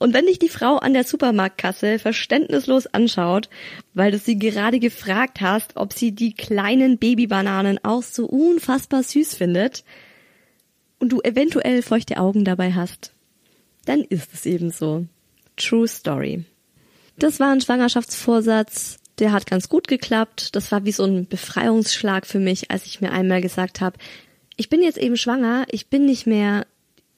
Und 0.00 0.14
wenn 0.14 0.24
dich 0.24 0.38
die 0.38 0.48
Frau 0.48 0.78
an 0.78 0.94
der 0.94 1.04
Supermarktkasse 1.04 1.98
verständnislos 1.98 2.86
anschaut, 2.86 3.50
weil 3.92 4.10
du 4.10 4.16
sie 4.16 4.38
gerade 4.38 4.80
gefragt 4.80 5.42
hast, 5.42 5.76
ob 5.76 5.92
sie 5.92 6.12
die 6.12 6.32
kleinen 6.32 6.96
Babybananen 6.96 7.78
auch 7.84 8.02
so 8.02 8.24
unfassbar 8.24 9.02
süß 9.02 9.34
findet 9.34 9.84
und 11.00 11.10
du 11.10 11.20
eventuell 11.20 11.82
feuchte 11.82 12.16
Augen 12.16 12.46
dabei 12.46 12.72
hast, 12.72 13.12
dann 13.84 14.00
ist 14.00 14.32
es 14.32 14.46
eben 14.46 14.70
so. 14.70 15.04
True 15.58 15.86
Story. 15.86 16.44
Das 17.18 17.38
war 17.38 17.52
ein 17.52 17.60
Schwangerschaftsvorsatz, 17.60 18.96
der 19.18 19.32
hat 19.32 19.44
ganz 19.44 19.68
gut 19.68 19.86
geklappt. 19.86 20.56
Das 20.56 20.72
war 20.72 20.86
wie 20.86 20.92
so 20.92 21.04
ein 21.04 21.26
Befreiungsschlag 21.26 22.26
für 22.26 22.38
mich, 22.38 22.70
als 22.70 22.86
ich 22.86 23.02
mir 23.02 23.12
einmal 23.12 23.42
gesagt 23.42 23.82
habe, 23.82 23.98
ich 24.56 24.70
bin 24.70 24.82
jetzt 24.82 24.96
eben 24.96 25.18
schwanger, 25.18 25.66
ich 25.70 25.88
bin 25.88 26.06
nicht 26.06 26.26
mehr 26.26 26.66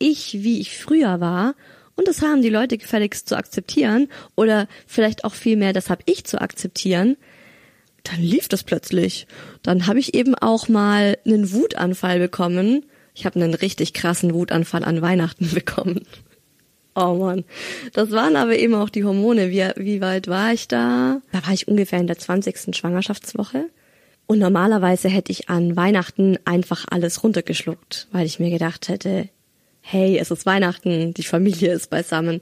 ich, 0.01 0.43
wie 0.43 0.61
ich 0.61 0.77
früher 0.77 1.21
war 1.21 1.55
und 1.97 2.09
das 2.09 2.23
haben 2.23 2.43
die 2.43 2.49
Leute 2.49 2.79
gefälligst 2.79 3.29
zu 3.29 3.37
akzeptieren 3.37 4.09
oder 4.35 4.67
vielleicht 4.87 5.25
auch 5.25 5.35
viel 5.35 5.57
mehr, 5.57 5.73
das 5.73 5.91
habe 5.91 6.03
ich 6.07 6.25
zu 6.25 6.41
akzeptieren. 6.41 7.17
Dann 8.05 8.21
lief 8.21 8.49
das 8.49 8.65
plötzlich. 8.65 9.27
Dann 9.63 9.87
habe 9.87 10.01
ich 10.01 10.15
eben 10.15 10.35
auch 10.35 10.69
mal 10.69 11.19
einen 11.25 11.53
Wutanfall 11.53 12.19
bekommen. 12.19 12.85
Ich 13.15 13.27
habe 13.27 13.41
einen 13.41 13.55
richtig 13.55 13.93
krassen 13.93 14.35
Wutanfall 14.35 14.85
an 14.85 15.03
Weihnachten 15.03 15.51
bekommen. 15.55 16.07
Oh 16.95 17.15
man, 17.15 17.45
das 17.95 18.11
waren 18.11 18.37
aber 18.37 18.59
eben 18.59 18.75
auch 18.75 18.91
die 18.91 19.05
Hormone. 19.05 19.51
Wie, 19.51 19.65
wie 19.77 20.01
weit 20.01 20.29
war 20.29 20.53
ich 20.53 20.69
da? 20.69 21.23
Da 21.33 21.47
war 21.47 21.55
ich 21.55 21.69
ungefähr 21.69 22.01
in 22.01 22.07
der 22.07 22.19
20. 22.19 22.77
Schwangerschaftswoche. 22.77 23.71
Und 24.27 24.39
normalerweise 24.39 25.09
hätte 25.09 25.33
ich 25.33 25.49
an 25.49 25.77
Weihnachten 25.77 26.39
einfach 26.45 26.85
alles 26.91 27.23
runtergeschluckt, 27.23 28.09
weil 28.13 28.27
ich 28.27 28.39
mir 28.39 28.51
gedacht 28.51 28.89
hätte, 28.89 29.29
hey, 29.83 30.17
es 30.17 30.31
ist 30.31 30.47
Weihnachten, 30.47 31.13
die 31.13 31.25
Familie 31.25 31.73
ist 31.73 31.91
beisammen. 31.91 32.41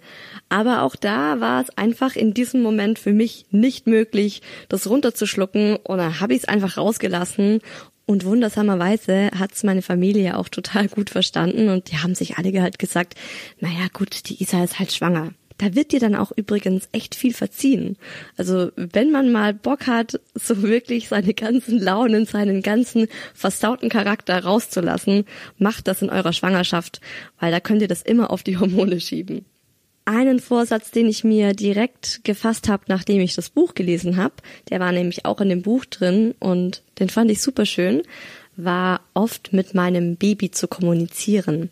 Aber 0.49 0.83
auch 0.83 0.95
da 0.95 1.41
war 1.41 1.63
es 1.63 1.71
einfach 1.77 2.15
in 2.15 2.35
diesem 2.35 2.63
Moment 2.63 2.99
für 2.99 3.13
mich 3.13 3.47
nicht 3.51 3.87
möglich, 3.87 4.43
das 4.69 4.89
runterzuschlucken 4.89 5.77
oder 5.85 6.21
habe 6.21 6.35
ich 6.35 6.41
es 6.41 6.49
einfach 6.49 6.77
rausgelassen. 6.77 7.61
Und 8.07 8.25
wundersamerweise 8.25 9.31
hat's 9.39 9.63
meine 9.63 9.83
Familie 9.83 10.37
auch 10.37 10.49
total 10.49 10.89
gut 10.89 11.11
verstanden 11.11 11.69
und 11.69 11.91
die 11.91 11.99
haben 11.99 12.15
sich 12.15 12.39
alle 12.39 12.61
halt 12.61 12.79
gesagt, 12.79 13.15
naja 13.61 13.87
gut, 13.93 14.29
die 14.29 14.43
Isa 14.43 14.63
ist 14.63 14.79
halt 14.79 14.93
schwanger. 14.93 15.33
Da 15.61 15.75
wird 15.75 15.93
dir 15.93 16.01
dann 16.01 16.15
auch 16.15 16.33
übrigens 16.35 16.89
echt 16.93 17.15
viel 17.15 17.35
verziehen. 17.35 17.99
Also 18.39 18.73
wenn 18.77 19.11
man 19.11 19.31
mal 19.31 19.53
Bock 19.53 19.87
hat, 19.87 20.19
so 20.35 20.63
wirklich 20.63 21.09
seine 21.09 21.35
ganzen 21.35 21.79
Launen, 21.79 22.25
seinen 22.25 22.63
ganzen 22.63 23.09
versauten 23.35 23.91
Charakter 23.91 24.43
rauszulassen, 24.43 25.27
macht 25.59 25.87
das 25.87 26.01
in 26.01 26.09
eurer 26.09 26.33
Schwangerschaft, 26.33 27.03
weil 27.39 27.53
da 27.53 27.61
könnt 27.61 27.83
ihr 27.83 27.89
das 27.89 28.01
immer 28.01 28.31
auf 28.31 28.43
die 28.43 28.57
Hormone 28.57 29.01
schieben. 29.01 29.45
einen 30.07 30.41
Vorsatz, 30.41 30.93
den 30.93 31.07
ich 31.07 31.25
mir 31.25 31.53
direkt 31.53 32.25
gefasst 32.25 32.71
habe, 32.71 32.85
nachdem 32.89 33.21
ich 33.21 33.35
das 33.35 33.51
Buch 33.51 33.75
gelesen 33.75 34.17
habe, 34.17 34.37
der 34.71 34.81
war 34.81 34.93
nämlich 34.93 35.27
auch 35.27 35.43
in 35.43 35.51
dem 35.51 35.61
Buch 35.61 35.85
drin 35.85 36.35
und 36.39 36.83
den 36.99 37.11
fand 37.11 37.31
ich 37.31 37.43
super 37.43 37.67
schön, 37.67 38.03
war 38.57 39.03
oft 39.13 39.53
mit 39.53 39.75
meinem 39.75 40.17
Baby 40.17 40.51
zu 40.51 40.69
kommunizieren. 40.69 41.69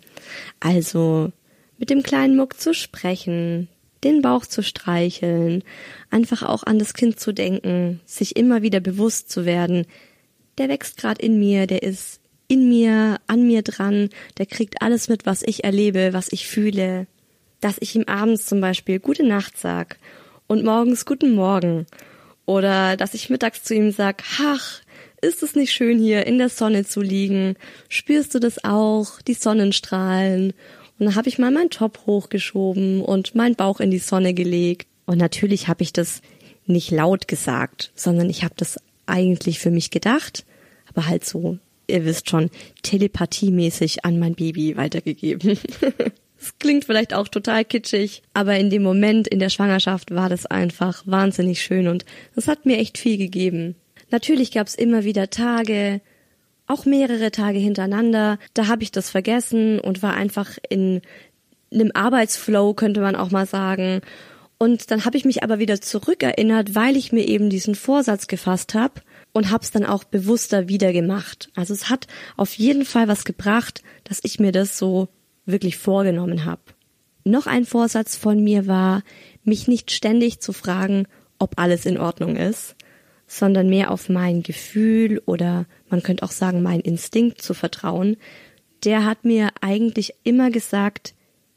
Also 0.60 1.32
mit 1.78 1.88
dem 1.88 2.02
kleinen 2.02 2.36
Muck 2.36 2.60
zu 2.60 2.74
sprechen, 2.74 3.68
den 4.04 4.22
Bauch 4.22 4.46
zu 4.46 4.62
streicheln, 4.62 5.64
einfach 6.10 6.42
auch 6.42 6.62
an 6.64 6.78
das 6.78 6.94
Kind 6.94 7.18
zu 7.18 7.32
denken, 7.32 8.00
sich 8.04 8.36
immer 8.36 8.62
wieder 8.62 8.80
bewusst 8.80 9.30
zu 9.30 9.44
werden, 9.44 9.86
der 10.58 10.68
wächst 10.68 10.96
gerade 10.96 11.22
in 11.22 11.38
mir, 11.38 11.66
der 11.66 11.82
ist 11.82 12.20
in 12.48 12.68
mir, 12.68 13.20
an 13.26 13.46
mir 13.46 13.62
dran, 13.62 14.10
der 14.38 14.46
kriegt 14.46 14.82
alles 14.82 15.08
mit, 15.08 15.26
was 15.26 15.42
ich 15.42 15.64
erlebe, 15.64 16.12
was 16.12 16.32
ich 16.32 16.46
fühle, 16.46 17.06
dass 17.60 17.76
ich 17.80 17.94
ihm 17.94 18.04
abends 18.06 18.46
zum 18.46 18.60
Beispiel 18.60 18.98
gute 18.98 19.26
Nacht 19.26 19.58
sag 19.58 19.98
und 20.46 20.64
morgens 20.64 21.04
guten 21.04 21.34
Morgen 21.34 21.86
oder 22.46 22.96
dass 22.96 23.14
ich 23.14 23.28
mittags 23.28 23.62
zu 23.62 23.74
ihm 23.74 23.90
sag, 23.90 24.22
ach, 24.40 24.80
ist 25.20 25.42
es 25.42 25.54
nicht 25.54 25.72
schön 25.72 25.98
hier 25.98 26.26
in 26.26 26.38
der 26.38 26.48
Sonne 26.48 26.84
zu 26.84 27.02
liegen? 27.02 27.56
Spürst 27.88 28.34
du 28.34 28.38
das 28.38 28.64
auch, 28.64 29.20
die 29.20 29.34
Sonnenstrahlen? 29.34 30.54
Und 30.98 31.06
dann 31.06 31.14
habe 31.14 31.28
ich 31.28 31.38
mal 31.38 31.50
meinen 31.50 31.70
Top 31.70 32.00
hochgeschoben 32.06 33.02
und 33.02 33.34
meinen 33.34 33.54
Bauch 33.54 33.80
in 33.80 33.90
die 33.90 33.98
Sonne 33.98 34.34
gelegt. 34.34 34.88
Und 35.06 35.18
natürlich 35.18 35.68
habe 35.68 35.82
ich 35.82 35.92
das 35.92 36.22
nicht 36.66 36.90
laut 36.90 37.28
gesagt, 37.28 37.92
sondern 37.94 38.28
ich 38.28 38.44
habe 38.44 38.54
das 38.56 38.78
eigentlich 39.06 39.58
für 39.58 39.70
mich 39.70 39.90
gedacht, 39.90 40.44
aber 40.88 41.06
halt 41.06 41.24
so, 41.24 41.58
ihr 41.86 42.04
wisst 42.04 42.28
schon, 42.28 42.50
telepathiemäßig 42.82 44.04
an 44.04 44.18
mein 44.18 44.34
Baby 44.34 44.76
weitergegeben. 44.76 45.58
Es 46.40 46.56
klingt 46.58 46.84
vielleicht 46.84 47.14
auch 47.14 47.26
total 47.26 47.64
kitschig, 47.64 48.22
aber 48.32 48.56
in 48.56 48.70
dem 48.70 48.84
Moment 48.84 49.26
in 49.26 49.40
der 49.40 49.48
Schwangerschaft 49.48 50.14
war 50.14 50.28
das 50.28 50.46
einfach 50.46 51.02
wahnsinnig 51.04 51.60
schön 51.60 51.88
und 51.88 52.04
es 52.36 52.46
hat 52.46 52.64
mir 52.64 52.78
echt 52.78 52.96
viel 52.96 53.18
gegeben. 53.18 53.74
Natürlich 54.10 54.52
gab 54.52 54.68
es 54.68 54.76
immer 54.76 55.02
wieder 55.02 55.30
Tage, 55.30 56.00
auch 56.68 56.84
mehrere 56.84 57.30
Tage 57.30 57.58
hintereinander, 57.58 58.38
da 58.54 58.66
habe 58.68 58.82
ich 58.82 58.92
das 58.92 59.10
vergessen 59.10 59.80
und 59.80 60.02
war 60.02 60.14
einfach 60.14 60.58
in 60.68 61.02
einem 61.72 61.90
Arbeitsflow, 61.94 62.74
könnte 62.74 63.00
man 63.00 63.16
auch 63.16 63.30
mal 63.30 63.46
sagen. 63.46 64.00
Und 64.58 64.90
dann 64.90 65.04
habe 65.04 65.16
ich 65.16 65.24
mich 65.24 65.42
aber 65.42 65.58
wieder 65.58 65.80
zurückerinnert, 65.80 66.74
weil 66.74 66.96
ich 66.96 67.12
mir 67.12 67.26
eben 67.26 67.50
diesen 67.50 67.74
Vorsatz 67.74 68.26
gefasst 68.26 68.74
habe 68.74 69.02
und 69.32 69.50
habe 69.50 69.62
es 69.62 69.70
dann 69.70 69.86
auch 69.86 70.04
bewusster 70.04 70.68
wieder 70.68 70.92
gemacht. 70.92 71.50
Also 71.54 71.74
es 71.74 71.88
hat 71.88 72.06
auf 72.36 72.54
jeden 72.54 72.84
Fall 72.84 73.08
was 73.08 73.24
gebracht, 73.24 73.82
dass 74.04 74.20
ich 74.22 74.40
mir 74.40 74.52
das 74.52 74.78
so 74.78 75.08
wirklich 75.46 75.78
vorgenommen 75.78 76.44
habe. 76.44 76.62
Noch 77.24 77.46
ein 77.46 77.64
Vorsatz 77.64 78.16
von 78.16 78.42
mir 78.42 78.66
war, 78.66 79.02
mich 79.44 79.68
nicht 79.68 79.90
ständig 79.90 80.40
zu 80.40 80.52
fragen, 80.52 81.06
ob 81.38 81.58
alles 81.58 81.86
in 81.86 81.98
Ordnung 81.98 82.36
ist, 82.36 82.74
sondern 83.28 83.68
mehr 83.68 83.92
auf 83.92 84.08
mein 84.08 84.42
Gefühl 84.42 85.22
oder 85.26 85.66
man 85.88 86.02
könnte 86.02 86.24
auch 86.24 86.32
sagen, 86.32 86.62
mein 86.62 86.80
Instinkt 86.80 87.40
zu 87.42 87.54
vertrauen. 87.54 88.16
Der 88.84 89.04
hat 89.04 89.24
mir 89.24 89.50
eigentlich 89.60 90.14
immer 90.24 90.50
gesagt, 90.50 91.14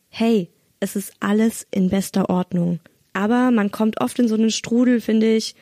hey, 0.09 0.49
es 0.79 0.95
ist 0.95 1.13
alles 1.21 1.65
in 1.71 1.89
bester 1.89 2.29
Ordnung. 2.29 2.79
Aber 3.13 3.51
man 3.51 3.71
kommt 3.71 4.01
oft 4.01 4.19
in 4.19 4.27
so 4.27 4.35
einen 4.35 4.51
Strudel, 4.51 5.01
finde 5.01 5.35
ich, 5.35 5.55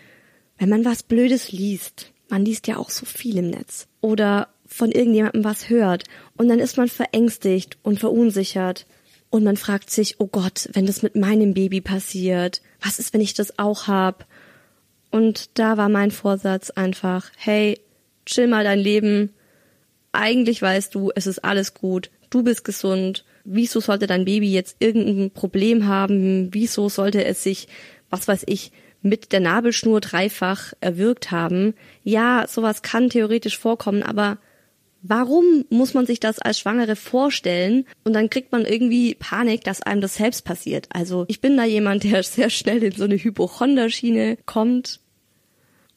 wenn 0.58 0.70
man 0.70 0.84
was 0.84 1.04
Blödes 1.04 1.52
liest. 1.52 2.12
Man 2.30 2.44
liest 2.44 2.68
ja 2.68 2.78
auch 2.78 2.90
so 2.90 3.06
viel 3.06 3.38
im 3.38 3.50
Netz. 3.50 3.88
Oder 4.02 4.50
von 4.66 4.92
irgendjemandem 4.92 5.44
was 5.44 5.70
hört. 5.70 6.04
Und 6.38 6.48
dann 6.48 6.60
ist 6.60 6.78
man 6.78 6.90
verängstigt 6.90 7.78
und 7.82 8.00
verunsichert. 8.00 8.86
Und 9.30 9.44
man 9.44 9.58
fragt 9.58 9.90
sich, 9.90 10.20
oh 10.20 10.28
Gott, 10.28 10.70
wenn 10.74 10.86
das 10.86 11.04
mit 11.04 11.16
meinem 11.16 11.54
Baby 11.54 11.82
passiert, 11.82 12.62
was 12.82 13.00
ist, 13.00 13.14
wenn 13.14 13.22
ich 13.22 13.34
das 13.34 13.60
auch 13.60 13.88
hab? 13.88 14.26
Und 15.12 15.58
da 15.58 15.78
war 15.78 15.90
mein 15.90 16.12
Vorsatz 16.12 16.70
einfach, 16.70 17.30
hey, 17.38 17.80
chill 18.26 18.48
mal 18.48 18.64
dein 18.64 18.80
Leben. 18.80 19.34
Eigentlich 20.12 20.62
weißt 20.62 20.94
du, 20.94 21.12
es 21.16 21.28
ist 21.28 21.44
alles 21.44 21.74
gut. 21.74 22.10
Du 22.30 22.44
bist 22.44 22.64
gesund. 22.64 23.26
Wieso 23.44 23.80
sollte 23.80 24.08
dein 24.08 24.26
Baby 24.26 24.52
jetzt 24.52 24.78
irgendein 24.80 25.32
Problem 25.32 25.88
haben? 25.88 26.54
Wieso 26.54 26.90
sollte 26.90 27.26
es 27.26 27.44
sich, 27.44 27.68
was 28.10 28.28
weiß 28.28 28.44
ich, 28.48 28.72
mit 29.02 29.32
der 29.32 29.40
Nabelschnur 29.40 30.02
dreifach 30.02 30.74
erwürgt 30.82 31.32
haben? 31.32 31.74
Ja, 32.04 32.46
sowas 32.48 32.82
kann 32.82 33.10
theoretisch 33.10 33.58
vorkommen, 33.58 34.04
aber 34.04 34.38
Warum 35.02 35.64
muss 35.70 35.94
man 35.94 36.06
sich 36.06 36.20
das 36.20 36.40
als 36.40 36.60
Schwangere 36.60 36.98
vorstellen 36.98 37.86
und 38.04 38.14
dann 38.14 38.30
kriegt 38.30 38.52
man 38.52 38.66
irgendwie 38.66 39.16
Panik, 39.16 39.64
dass 39.64 39.82
einem 39.82 40.02
das 40.02 40.16
selbst 40.16 40.44
passiert? 40.44 40.90
Also 40.92 41.24
ich 41.30 41.40
bin 41.40 41.56
da 41.56 41.64
jemand, 41.64 42.04
der 42.04 42.24
sehr 42.24 42.50
schnell 42.50 42.84
in 42.84 42.92
so 42.92 43.06
eine 43.06 43.16
Hypochonderschiene 43.16 44.38
kommt 44.46 45.00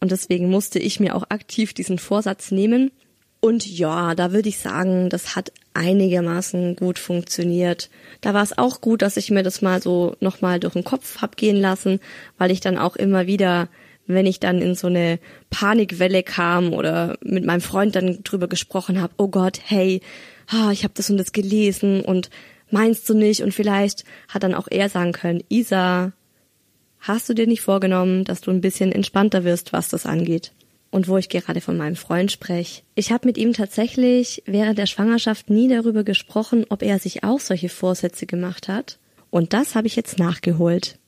und 0.03 0.11
deswegen 0.11 0.51
musste 0.51 0.81
ich 0.81 0.99
mir 0.99 1.15
auch 1.15 1.23
aktiv 1.29 1.75
diesen 1.75 1.97
Vorsatz 1.97 2.51
nehmen. 2.51 2.91
Und 3.39 3.65
ja, 3.65 4.17
da 4.17 4.33
würde 4.33 4.49
ich 4.49 4.59
sagen, 4.59 5.09
das 5.11 5.37
hat 5.37 5.53
einigermaßen 5.75 6.75
gut 6.75 6.99
funktioniert. 6.99 7.89
Da 8.21 8.35
war 8.35 8.43
es 8.43 8.59
auch 8.59 8.81
gut, 8.81 9.01
dass 9.01 9.17
ich 9.17 9.31
mir 9.31 9.45
das 9.45 9.63
mal 9.63 9.81
so 9.81 10.17
nochmal 10.19 10.59
durch 10.59 10.73
den 10.73 10.83
Kopf 10.83 11.23
hab 11.23 11.37
gehen 11.37 11.57
lassen, 11.57 12.01
weil 12.37 12.51
ich 12.51 12.59
dann 12.59 12.79
auch 12.79 12.97
immer 12.97 13.29
wieder 13.29 13.69
wenn 14.09 14.27
ich 14.27 14.41
dann 14.41 14.61
in 14.61 14.75
so 14.75 14.89
eine 14.89 15.21
Panikwelle 15.51 16.25
kam 16.25 16.73
oder 16.73 17.17
mit 17.23 17.45
meinem 17.45 17.61
Freund 17.61 17.95
dann 17.95 18.25
drüber 18.25 18.49
gesprochen 18.49 19.01
habe, 19.01 19.15
oh 19.17 19.29
Gott, 19.29 19.61
hey, 19.65 20.01
ich 20.73 20.83
habe 20.83 20.95
das 20.95 21.09
und 21.09 21.19
das 21.19 21.31
gelesen 21.31 22.01
und 22.01 22.29
meinst 22.71 23.09
du 23.09 23.15
nicht? 23.15 23.43
Und 23.43 23.55
vielleicht 23.55 24.05
hat 24.29 24.43
dann 24.43 24.55
auch 24.55 24.67
er 24.69 24.89
sagen 24.89 25.13
können, 25.13 25.45
Isa, 25.49 26.13
hast 27.03 27.29
du 27.29 27.35
dir 27.35 27.47
nicht 27.47 27.61
vorgenommen, 27.61 28.25
dass 28.25 28.41
du 28.41 28.51
ein 28.51 28.61
bisschen 28.61 28.93
entspannter 28.93 29.45
wirst, 29.45 29.73
was 29.73 29.89
das 29.89 30.07
angeht? 30.07 30.53
Und 30.91 31.09
wo 31.09 31.17
ich 31.17 31.29
gerade 31.29 31.61
von 31.61 31.77
meinem 31.77 31.97
Freund 31.97 32.31
spreche. 32.31 32.83
Ich 32.95 33.13
habe 33.13 33.27
mit 33.27 33.39
ihm 33.39 33.55
tatsächlich 33.55 34.43
während 34.47 34.79
der 34.79 34.87
Schwangerschaft 34.87 35.49
nie 35.49 35.69
darüber 35.69 36.05
gesprochen, 36.05 36.67
ob 36.69 36.83
er 36.83 36.99
sich 36.99 37.25
auch 37.25 37.41
solche 37.41 37.71
Vorsätze 37.71 38.27
gemacht 38.27 38.69
hat. 38.69 38.99
Und 39.31 39.55
das 39.55 39.75
habe 39.75 39.87
ich 39.87 39.97
jetzt 39.97 40.19
nachgeholt. 40.19 40.99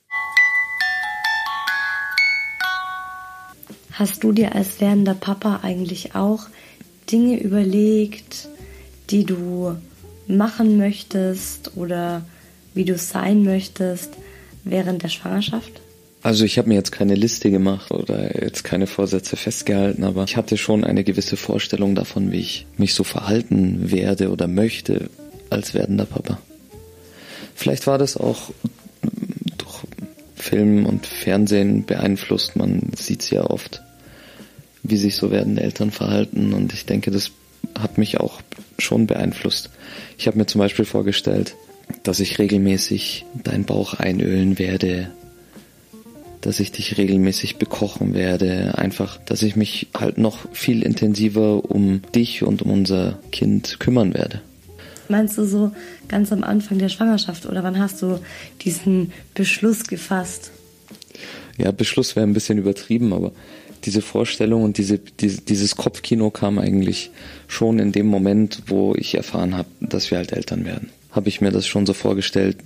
Hast 3.92 4.24
du 4.24 4.32
dir 4.32 4.54
als 4.54 4.80
werdender 4.80 5.14
Papa 5.14 5.60
eigentlich 5.62 6.14
auch 6.14 6.46
Dinge 7.12 7.38
überlegt, 7.38 8.48
die 9.10 9.24
du 9.24 9.76
machen 10.26 10.78
möchtest 10.78 11.76
oder 11.76 12.24
wie 12.72 12.86
du 12.86 12.96
sein 12.96 13.44
möchtest 13.44 14.14
während 14.64 15.02
der 15.02 15.08
Schwangerschaft? 15.08 15.83
Also 16.24 16.44
ich 16.44 16.58
habe 16.58 16.68
mir 16.68 16.74
jetzt 16.74 16.90
keine 16.90 17.14
Liste 17.14 17.52
gemacht 17.52 17.92
oder 17.92 18.42
jetzt 18.42 18.64
keine 18.64 18.88
Vorsätze 18.88 19.36
festgehalten, 19.36 20.02
aber 20.02 20.24
ich 20.24 20.36
hatte 20.36 20.56
schon 20.56 20.82
eine 20.82 21.04
gewisse 21.04 21.36
Vorstellung 21.36 21.94
davon, 21.94 22.32
wie 22.32 22.40
ich 22.40 22.66
mich 22.76 22.94
so 22.94 23.04
verhalten 23.04 23.92
werde 23.92 24.30
oder 24.32 24.48
möchte 24.48 25.08
als 25.50 25.74
werdender 25.74 26.06
Papa. 26.06 26.38
Vielleicht 27.54 27.86
war 27.86 27.98
das 27.98 28.16
auch 28.16 28.50
durch 29.58 29.84
Film 30.34 30.86
und 30.86 31.06
Fernsehen 31.06 31.84
beeinflusst, 31.84 32.56
man 32.56 32.90
sieht 32.96 33.22
es 33.22 33.30
ja 33.30 33.44
oft 33.44 33.84
wie 34.84 34.98
sich 34.98 35.16
so 35.16 35.32
werdende 35.32 35.62
Eltern 35.62 35.90
verhalten. 35.90 36.52
Und 36.52 36.72
ich 36.72 36.86
denke, 36.86 37.10
das 37.10 37.32
hat 37.76 37.98
mich 37.98 38.20
auch 38.20 38.40
schon 38.78 39.06
beeinflusst. 39.06 39.70
Ich 40.18 40.26
habe 40.28 40.38
mir 40.38 40.46
zum 40.46 40.60
Beispiel 40.60 40.84
vorgestellt, 40.84 41.56
dass 42.02 42.20
ich 42.20 42.38
regelmäßig 42.38 43.24
deinen 43.42 43.64
Bauch 43.64 43.94
einölen 43.94 44.58
werde, 44.58 45.10
dass 46.44 46.60
ich 46.60 46.72
dich 46.72 46.98
regelmäßig 46.98 47.56
bekochen 47.56 48.12
werde, 48.12 48.76
einfach, 48.76 49.18
dass 49.24 49.42
ich 49.42 49.56
mich 49.56 49.88
halt 49.98 50.18
noch 50.18 50.46
viel 50.52 50.82
intensiver 50.82 51.70
um 51.70 52.02
dich 52.14 52.42
und 52.42 52.60
um 52.60 52.70
unser 52.70 53.18
Kind 53.32 53.80
kümmern 53.80 54.12
werde. 54.12 54.42
Meinst 55.08 55.38
du 55.38 55.46
so 55.46 55.72
ganz 56.06 56.32
am 56.32 56.44
Anfang 56.44 56.78
der 56.78 56.90
Schwangerschaft 56.90 57.46
oder 57.46 57.64
wann 57.64 57.78
hast 57.78 58.02
du 58.02 58.20
diesen 58.60 59.12
Beschluss 59.34 59.86
gefasst? 59.86 60.50
Ja, 61.56 61.72
Beschluss 61.72 62.14
wäre 62.14 62.26
ein 62.26 62.34
bisschen 62.34 62.58
übertrieben, 62.58 63.14
aber 63.14 63.32
diese 63.84 64.02
Vorstellung 64.02 64.64
und 64.64 64.76
diese, 64.76 64.98
diese, 64.98 65.40
dieses 65.40 65.76
Kopfkino 65.76 66.30
kam 66.30 66.58
eigentlich 66.58 67.10
schon 67.48 67.78
in 67.78 67.92
dem 67.92 68.06
Moment, 68.06 68.64
wo 68.66 68.94
ich 68.94 69.14
erfahren 69.14 69.56
habe, 69.56 69.68
dass 69.80 70.10
wir 70.10 70.18
halt 70.18 70.32
Eltern 70.32 70.66
werden. 70.66 70.90
Habe 71.10 71.28
ich 71.28 71.40
mir 71.40 71.52
das 71.52 71.66
schon 71.66 71.86
so 71.86 71.94
vorgestellt, 71.94 72.58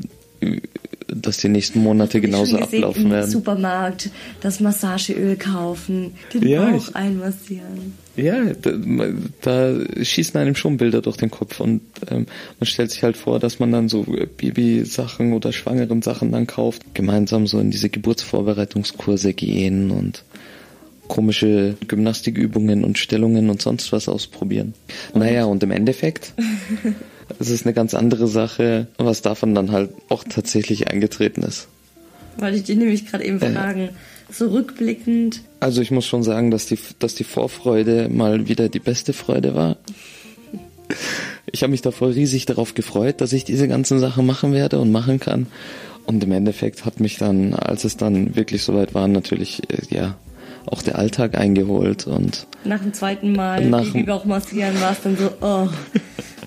dass 1.09 1.39
die 1.39 1.49
nächsten 1.49 1.83
Monate 1.83 2.21
genauso 2.21 2.59
gesehen, 2.59 2.85
ablaufen 2.85 3.05
im 3.07 3.11
werden. 3.11 3.31
Supermarkt 3.31 4.11
das 4.41 4.61
Massageöl 4.61 5.37
kaufen, 5.37 6.13
den 6.33 6.47
ja, 6.47 6.71
Bauch 6.71 6.89
ich, 6.89 6.97
einmassieren. 6.97 7.95
Ja, 8.17 8.45
da, 8.45 8.73
da, 9.43 10.05
schießen 10.05 10.39
einem 10.39 10.55
schon 10.55 10.77
Bilder 10.77 11.01
durch 11.01 11.17
den 11.17 11.31
Kopf 11.31 11.61
und 11.61 11.81
ähm, 12.11 12.27
man 12.59 12.67
stellt 12.67 12.91
sich 12.91 13.03
halt 13.03 13.17
vor, 13.17 13.39
dass 13.39 13.59
man 13.59 13.73
dann 13.73 13.89
so 13.89 14.05
Babysachen 14.37 15.33
oder 15.33 15.53
schwangeren 15.53 16.03
Sachen 16.03 16.33
dann 16.33 16.47
kauft, 16.47 16.95
gemeinsam 16.95 17.47
so 17.47 17.59
in 17.59 17.71
diese 17.71 17.89
Geburtsvorbereitungskurse 17.89 19.33
gehen 19.33 19.91
und 19.91 20.25
komische 21.07 21.77
Gymnastikübungen 21.89 22.85
und 22.85 22.99
Stellungen 22.99 23.49
und 23.51 23.63
sonst 23.63 23.93
was 23.93 24.09
ausprobieren. 24.09 24.75
Und? 25.13 25.21
Naja, 25.21 25.45
und 25.45 25.63
im 25.63 25.71
Endeffekt 25.71 26.35
es 27.39 27.51
ist 27.51 27.65
eine 27.67 27.75
ganz 27.75 27.95
andere 27.95 28.27
Sache, 28.29 28.87
was 28.99 29.23
davon 29.23 29.55
dann 29.55 29.73
halt 29.73 29.91
auch 30.09 30.25
tatsächlich 30.25 30.89
eingetreten 30.89 31.43
ist. 31.43 31.69
Wollte 32.39 32.57
ich 32.57 32.65
dich 32.65 32.77
nämlich 32.77 33.07
gerade 33.07 33.25
eben 33.25 33.41
fragen, 33.41 33.91
so 34.31 34.49
rückblickend. 34.49 35.41
Also 35.61 35.81
ich 35.81 35.91
muss 35.91 36.07
schon 36.07 36.23
sagen, 36.23 36.51
dass 36.51 36.67
die, 36.67 36.79
dass 36.99 37.15
die 37.15 37.25
Vorfreude 37.25 38.09
mal 38.09 38.49
wieder 38.49 38.69
die 38.69 38.79
beste 38.79 39.13
Freude 39.13 39.55
war. 39.55 39.77
Ich 41.51 41.63
habe 41.63 41.71
mich 41.71 41.83
davor 41.83 42.09
riesig 42.11 42.47
darauf 42.47 42.75
gefreut, 42.75 43.21
dass 43.21 43.33
ich 43.33 43.45
diese 43.45 43.69
ganzen 43.69 43.99
Sachen 43.99 44.27
machen 44.27 44.53
werde 44.53 44.79
und 44.79 44.91
machen 44.93 45.19
kann. 45.21 45.47
Und 46.07 46.25
im 46.25 46.33
Endeffekt 46.33 46.85
hat 46.87 47.01
mich 47.01 47.19
dann, 47.19 47.55
als 47.55 47.85
es 47.85 47.97
dann 47.97 48.37
wirklich 48.37 48.63
soweit 48.63 48.95
war, 48.95 49.09
natürlich 49.09 49.63
äh, 49.71 49.95
ja 49.95 50.17
auch 50.67 50.83
der 50.83 50.99
Alltag 50.99 51.37
eingeholt 51.37 52.07
und 52.07 52.47
Nach 52.65 52.81
dem 52.81 52.93
zweiten 52.95 53.33
Mal 53.33 53.65
Nach 53.67 53.81
die 53.81 53.87
dem- 53.87 53.93
Babybauch 54.05 54.25
massieren 54.25 54.79
war 54.81 54.93
es 54.93 55.01
dann 55.03 55.17
so, 55.17 55.31
oh, 55.41 55.69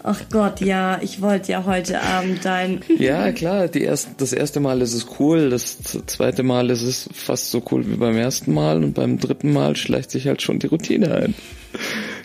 ach 0.04 0.22
Gott, 0.32 0.62
ja, 0.62 1.00
ich 1.02 1.22
wollte 1.22 1.52
ja 1.52 1.66
heute 1.66 2.02
Abend 2.02 2.44
dein... 2.44 2.82
ja 2.98 3.32
klar, 3.32 3.68
die 3.68 3.82
erst, 3.82 4.10
das 4.18 4.34
erste 4.34 4.60
Mal 4.60 4.82
ist 4.82 4.94
es 4.94 5.08
cool, 5.20 5.50
das 5.50 5.78
zweite 6.06 6.44
Mal 6.44 6.70
ist 6.70 6.82
es 6.82 7.10
fast 7.14 7.52
so 7.52 7.62
cool 7.72 7.88
wie 7.88 7.96
beim 7.96 8.18
ersten 8.18 8.54
Mal 8.54 8.84
und 8.84 8.94
beim 8.94 9.20
dritten 9.20 9.54
Mal 9.54 9.76
schleicht 9.76 10.12
sich 10.12 10.28
halt 10.28 10.42
schon 10.42 10.60
die 10.60 10.68
Routine 10.68 11.14
ein. 11.14 11.36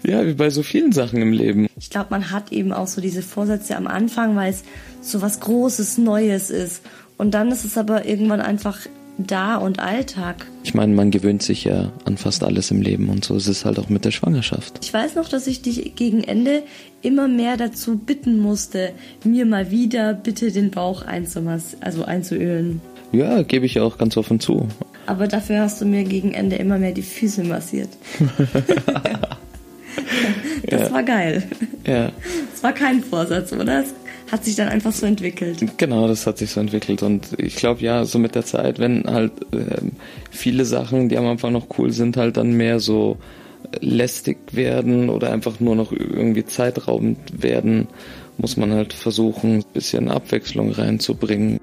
Ja, 0.03 0.27
wie 0.27 0.35
bei 0.35 0.51
so 0.51 0.63
vielen 0.63 0.93
Sachen 0.93 1.21
im 1.21 1.33
Leben. 1.33 1.69
Ich 1.77 1.91
glaube, 1.91 2.09
man 2.11 2.31
hat 2.31 2.53
eben 2.53 2.73
auch 2.73 2.87
so 2.87 3.01
diese 3.01 3.23
Vorsätze 3.23 3.77
am 3.77 3.87
Anfang, 3.87 4.37
weil 4.37 4.51
es 4.51 4.65
so 5.01 5.23
was 5.23 5.41
Großes, 5.41 5.99
Neues 5.99 6.51
ist. 6.51 6.83
Und 7.19 7.33
dann 7.33 7.51
ist 7.51 7.65
es 7.65 7.79
aber 7.79 8.07
irgendwann 8.07 8.41
einfach 8.41 8.79
da 9.19 9.57
und 9.57 9.81
Alltag. 9.81 10.47
Ich 10.63 10.75
meine, 10.75 10.95
man 10.95 11.11
gewöhnt 11.11 11.43
sich 11.43 11.65
ja 11.65 11.91
an 12.05 12.17
fast 12.17 12.43
alles 12.45 12.71
im 12.71 12.83
Leben 12.83 13.09
und 13.09 13.25
so 13.25 13.37
ist 13.37 13.47
es 13.49 13.65
halt 13.65 13.79
auch 13.79 13.89
mit 13.89 14.05
der 14.05 14.11
Schwangerschaft. 14.11 14.79
Ich 14.83 14.93
weiß 14.93 15.15
noch, 15.15 15.29
dass 15.29 15.47
ich 15.47 15.63
dich 15.63 15.95
gegen 15.97 16.23
Ende 16.25 16.63
immer 17.03 17.29
mehr 17.29 17.57
dazu 17.57 17.97
bitten 17.97 18.39
musste, 18.41 18.93
mir 19.25 19.47
mal 19.47 19.71
wieder 19.71 20.13
bitte 20.15 20.51
den 20.53 20.71
Bauch 20.71 21.03
einzumass 21.03 21.77
also 21.81 22.05
einzuölen. 22.05 22.81
Ja, 23.13 23.43
gebe 23.43 23.67
ich 23.67 23.81
auch 23.81 23.99
ganz 23.99 24.17
offen 24.17 24.41
zu. 24.41 24.69
Aber 25.07 25.29
dafür 25.29 25.61
hast 25.61 25.81
du 25.81 25.87
mir 25.87 26.05
gegen 26.05 26.35
Ende 26.35 26.57
immer 26.57 26.79
mehr 26.79 26.93
die 26.93 27.03
Füße 27.03 27.45
massiert. 27.45 27.89
das 30.69 30.81
Ja. 30.83 30.93
war 30.93 31.03
geil. 31.03 31.43
Ja, 31.87 32.11
Es 32.55 32.63
war 32.63 32.73
kein 32.73 33.03
Vorsatz, 33.03 33.53
oder? 33.53 33.85
Hat 34.31 34.45
sich 34.45 34.57
dann 34.57 34.69
einfach 34.69 34.93
so 34.93 35.07
entwickelt. 35.07 35.79
genau, 35.79 36.09
das 36.09 36.27
hat 36.27 36.39
sich 36.39 36.51
so 36.51 36.61
entwickelt 36.61 37.03
und 37.03 37.29
ich 37.39 37.57
glaube 37.57 37.81
ja, 37.83 38.05
so 38.05 38.19
mit 38.19 38.35
der 38.35 38.45
Zeit, 38.45 38.79
wenn 38.79 39.05
halt 39.05 39.33
ähm, 39.53 39.93
viele 40.31 40.65
Sachen, 40.65 41.09
die 41.09 41.17
am 41.17 41.27
Anfang 41.27 41.53
noch 41.53 41.67
cool 41.79 41.93
sind, 41.93 42.17
halt 42.17 42.37
dann 42.37 42.53
mehr 42.53 42.81
so 42.81 43.19
lästig 43.81 44.39
werden 44.53 45.09
oder 45.11 45.33
einfach 45.33 45.61
nur 45.61 45.77
noch 45.77 45.93
irgendwie 45.93 46.45
zeitraubend 46.45 47.19
werden, 47.43 47.89
muss 48.39 48.57
man 48.57 48.73
halt 48.73 48.93
versuchen, 48.93 49.59
ein 49.59 49.65
bisschen 49.73 50.09
Abwechslung 50.09 50.73
reinzubringen. 50.73 51.59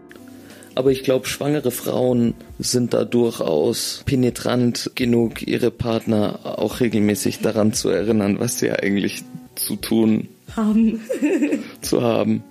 Aber 0.75 0.91
ich 0.91 1.03
glaube, 1.03 1.27
schwangere 1.27 1.69
Frauen 1.69 2.33
sind 2.57 2.93
da 2.93 3.05
durchaus 3.05 4.01
penetrant 4.05 4.91
genug, 4.95 5.45
ihre 5.45 5.69
Partner 5.69 6.39
auch 6.43 6.79
regelmäßig 6.79 7.39
daran 7.39 7.73
zu 7.73 7.89
erinnern, 7.89 8.39
was 8.39 8.57
sie 8.57 8.71
eigentlich 8.71 9.23
zu 9.55 9.75
tun 9.75 10.29
Haben. 10.55 10.99
zu 11.81 12.01
haben. 12.01 12.43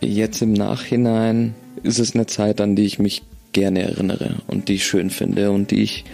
Jetzt 0.00 0.42
im 0.42 0.52
Nachhinein 0.52 1.54
ist 1.82 1.98
es 1.98 2.14
eine 2.14 2.26
Zeit, 2.26 2.60
an 2.60 2.76
die 2.76 2.84
ich 2.84 2.98
mich 2.98 3.22
gerne 3.52 3.82
erinnere 3.82 4.36
und 4.46 4.68
die 4.68 4.74
ich 4.74 4.86
schön 4.86 5.10
finde 5.10 5.50
und 5.50 5.70
die 5.70 5.82
ich 5.82 6.04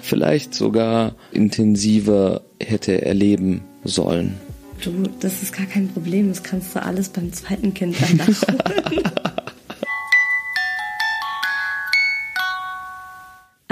vielleicht 0.00 0.54
sogar 0.54 1.14
intensiver 1.30 2.42
hätte 2.60 3.02
erleben 3.02 3.62
sollen. 3.84 4.34
Du, 4.82 4.90
das 5.20 5.42
ist 5.42 5.56
gar 5.56 5.66
kein 5.66 5.88
Problem. 5.88 6.28
Das 6.28 6.42
kannst 6.42 6.74
du 6.74 6.82
alles 6.82 7.08
beim 7.08 7.32
zweiten 7.32 7.72
Kind 7.72 7.96
dann 8.00 8.16
nachholen. 8.16 9.02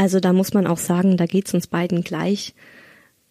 Also 0.01 0.19
da 0.19 0.33
muss 0.33 0.55
man 0.55 0.67
auch 0.67 0.79
sagen, 0.79 1.19
da 1.19 1.27
geht's 1.27 1.53
uns 1.53 1.67
beiden 1.67 2.03
gleich. 2.03 2.55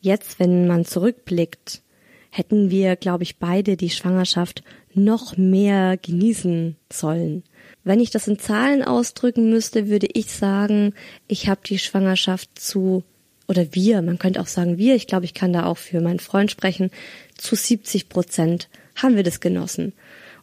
Jetzt, 0.02 0.40
wenn 0.40 0.68
man 0.68 0.86
zurückblickt, 0.86 1.82
hätten 2.30 2.70
wir, 2.70 2.96
glaube 2.96 3.24
ich, 3.24 3.40
beide 3.40 3.76
die 3.76 3.90
Schwangerschaft 3.90 4.62
noch 4.94 5.38
mehr 5.38 5.98
genießen 5.98 6.76
sollen. 6.92 7.44
Wenn 7.84 8.00
ich 8.00 8.10
das 8.10 8.28
in 8.28 8.40
Zahlen 8.40 8.84
ausdrücken 8.84 9.50
müsste, 9.50 9.88
würde 9.88 10.08
ich 10.14 10.32
sagen, 10.32 10.94
ich 11.28 11.48
habe 11.48 11.62
die 11.66 11.80
Schwangerschaft 11.80 12.60
zu, 12.60 13.04
oder 13.48 13.74
wir, 13.74 14.02
man 14.02 14.20
könnte 14.20 14.42
auch 14.42 14.48
sagen 14.48 14.78
wir, 14.78 14.96
ich 14.96 15.08
glaube, 15.08 15.26
ich 15.26 15.34
kann 15.34 15.54
da 15.54 15.66
auch 15.66 15.78
für 15.78 16.02
meinen 16.02 16.20
Freund 16.20 16.52
sprechen, 16.52 16.92
zu 17.38 17.56
70 17.56 18.10
Prozent 18.10 18.70
haben 18.96 19.16
wir 19.16 19.24
das 19.24 19.40
genossen. 19.40 19.94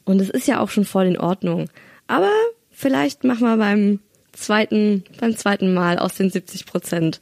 Und 0.05 0.21
es 0.21 0.31
ist 0.31 0.49
ja 0.49 0.61
auch 0.61 0.71
schon 0.71 0.85
voll 0.85 1.07
in 1.07 1.19
Ordnung. 1.19 1.69
Aber 2.07 2.33
vielleicht 2.71 3.25
machen 3.25 3.43
wir 3.43 3.57
beim 3.57 4.01
zweiten, 4.33 5.05
beim 5.21 5.37
zweiten 5.37 5.75
Mal 5.75 5.99
aus 5.99 6.15
den 6.15 6.31
70 6.31 6.67
Prozent 6.67 7.21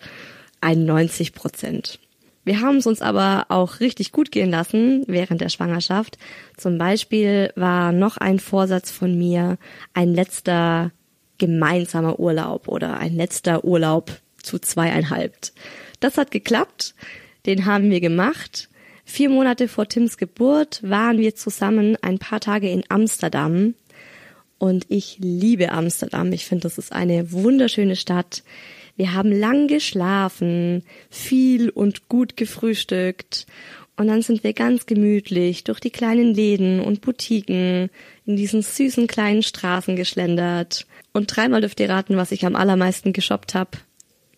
91 0.61 1.35
Prozent. 1.35 1.99
Wir 2.45 2.61
haben 2.61 2.77
es 2.77 2.87
uns 2.87 3.01
aber 3.01 3.47
auch 3.49 3.81
richtig 3.81 4.13
gut 4.13 4.31
gehen 4.31 4.51
lassen 4.51 5.05
während 5.07 5.41
der 5.41 5.49
Schwangerschaft. 5.49 6.19
Zum 6.57 6.79
Beispiel 6.79 7.53
war 7.57 7.93
noch 7.93 8.19
ein 8.19 8.39
Vorsatz 8.39 8.91
von 8.91 9.17
mir 9.17 9.59
ein 9.95 10.15
letzter 10.15 10.93
gemeinsamer 11.39 12.21
Urlaub 12.21 12.69
oder 12.69 12.99
ein 12.99 13.15
letzter 13.15 13.65
Urlaub 13.65 14.13
zu 14.43 14.59
zweieinhalb. 14.59 15.35
Das 16.01 16.19
hat 16.19 16.31
geklappt. 16.31 16.95
Den 17.47 17.67
haben 17.67 17.91
wir 17.91 18.01
gemacht. 18.01 18.69
Vier 19.05 19.29
Monate 19.29 19.69
vor 19.69 19.89
Tims 19.89 20.17
Geburt 20.17 20.83
waren 20.83 21.19
wir 21.19 21.35
zusammen 21.35 21.97
ein 22.03 22.19
paar 22.19 22.41
Tage 22.41 22.71
in 22.71 22.85
Amsterdam. 22.89 23.75
Und 24.59 24.87
ich 24.89 25.19
liebe 25.21 25.73
Amsterdam. 25.73 26.33
Ich 26.33 26.47
finde, 26.47 26.63
das 26.63 26.79
ist 26.79 26.93
eine 26.93 27.33
wunderschöne 27.33 27.97
Stadt. 27.97 28.43
Wir 28.97 29.15
haben 29.15 29.33
lang 29.33 29.67
geschlafen, 29.67 30.85
viel 31.11 31.71
und 31.71 32.09
gut 32.09 32.37
gefrühstückt. 32.37 33.47
Und 33.97 34.09
dann 34.09 34.23
sind 34.23 34.43
wir 34.43 34.53
ganz 34.53 34.87
gemütlich 34.87 35.65
durch 35.65 35.79
die 35.79 35.91
kleinen 35.91 36.35
Läden 36.35 36.81
und 36.81 37.01
Boutiquen 37.01 37.91
in 38.27 38.37
diesen 38.37 38.63
süßen 38.63 39.07
kleinen 39.07 39.43
Straßen 39.43 39.95
geschlendert. 39.95 40.87
Und 41.13 41.35
dreimal 41.35 41.61
dürft 41.61 41.79
ihr 41.81 41.91
raten, 41.91 42.17
was 42.17 42.33
ich 42.33 42.45
am 42.45 42.57
allermeisten 42.57 43.13
geshoppt 43.13 43.55
habe. 43.55 43.71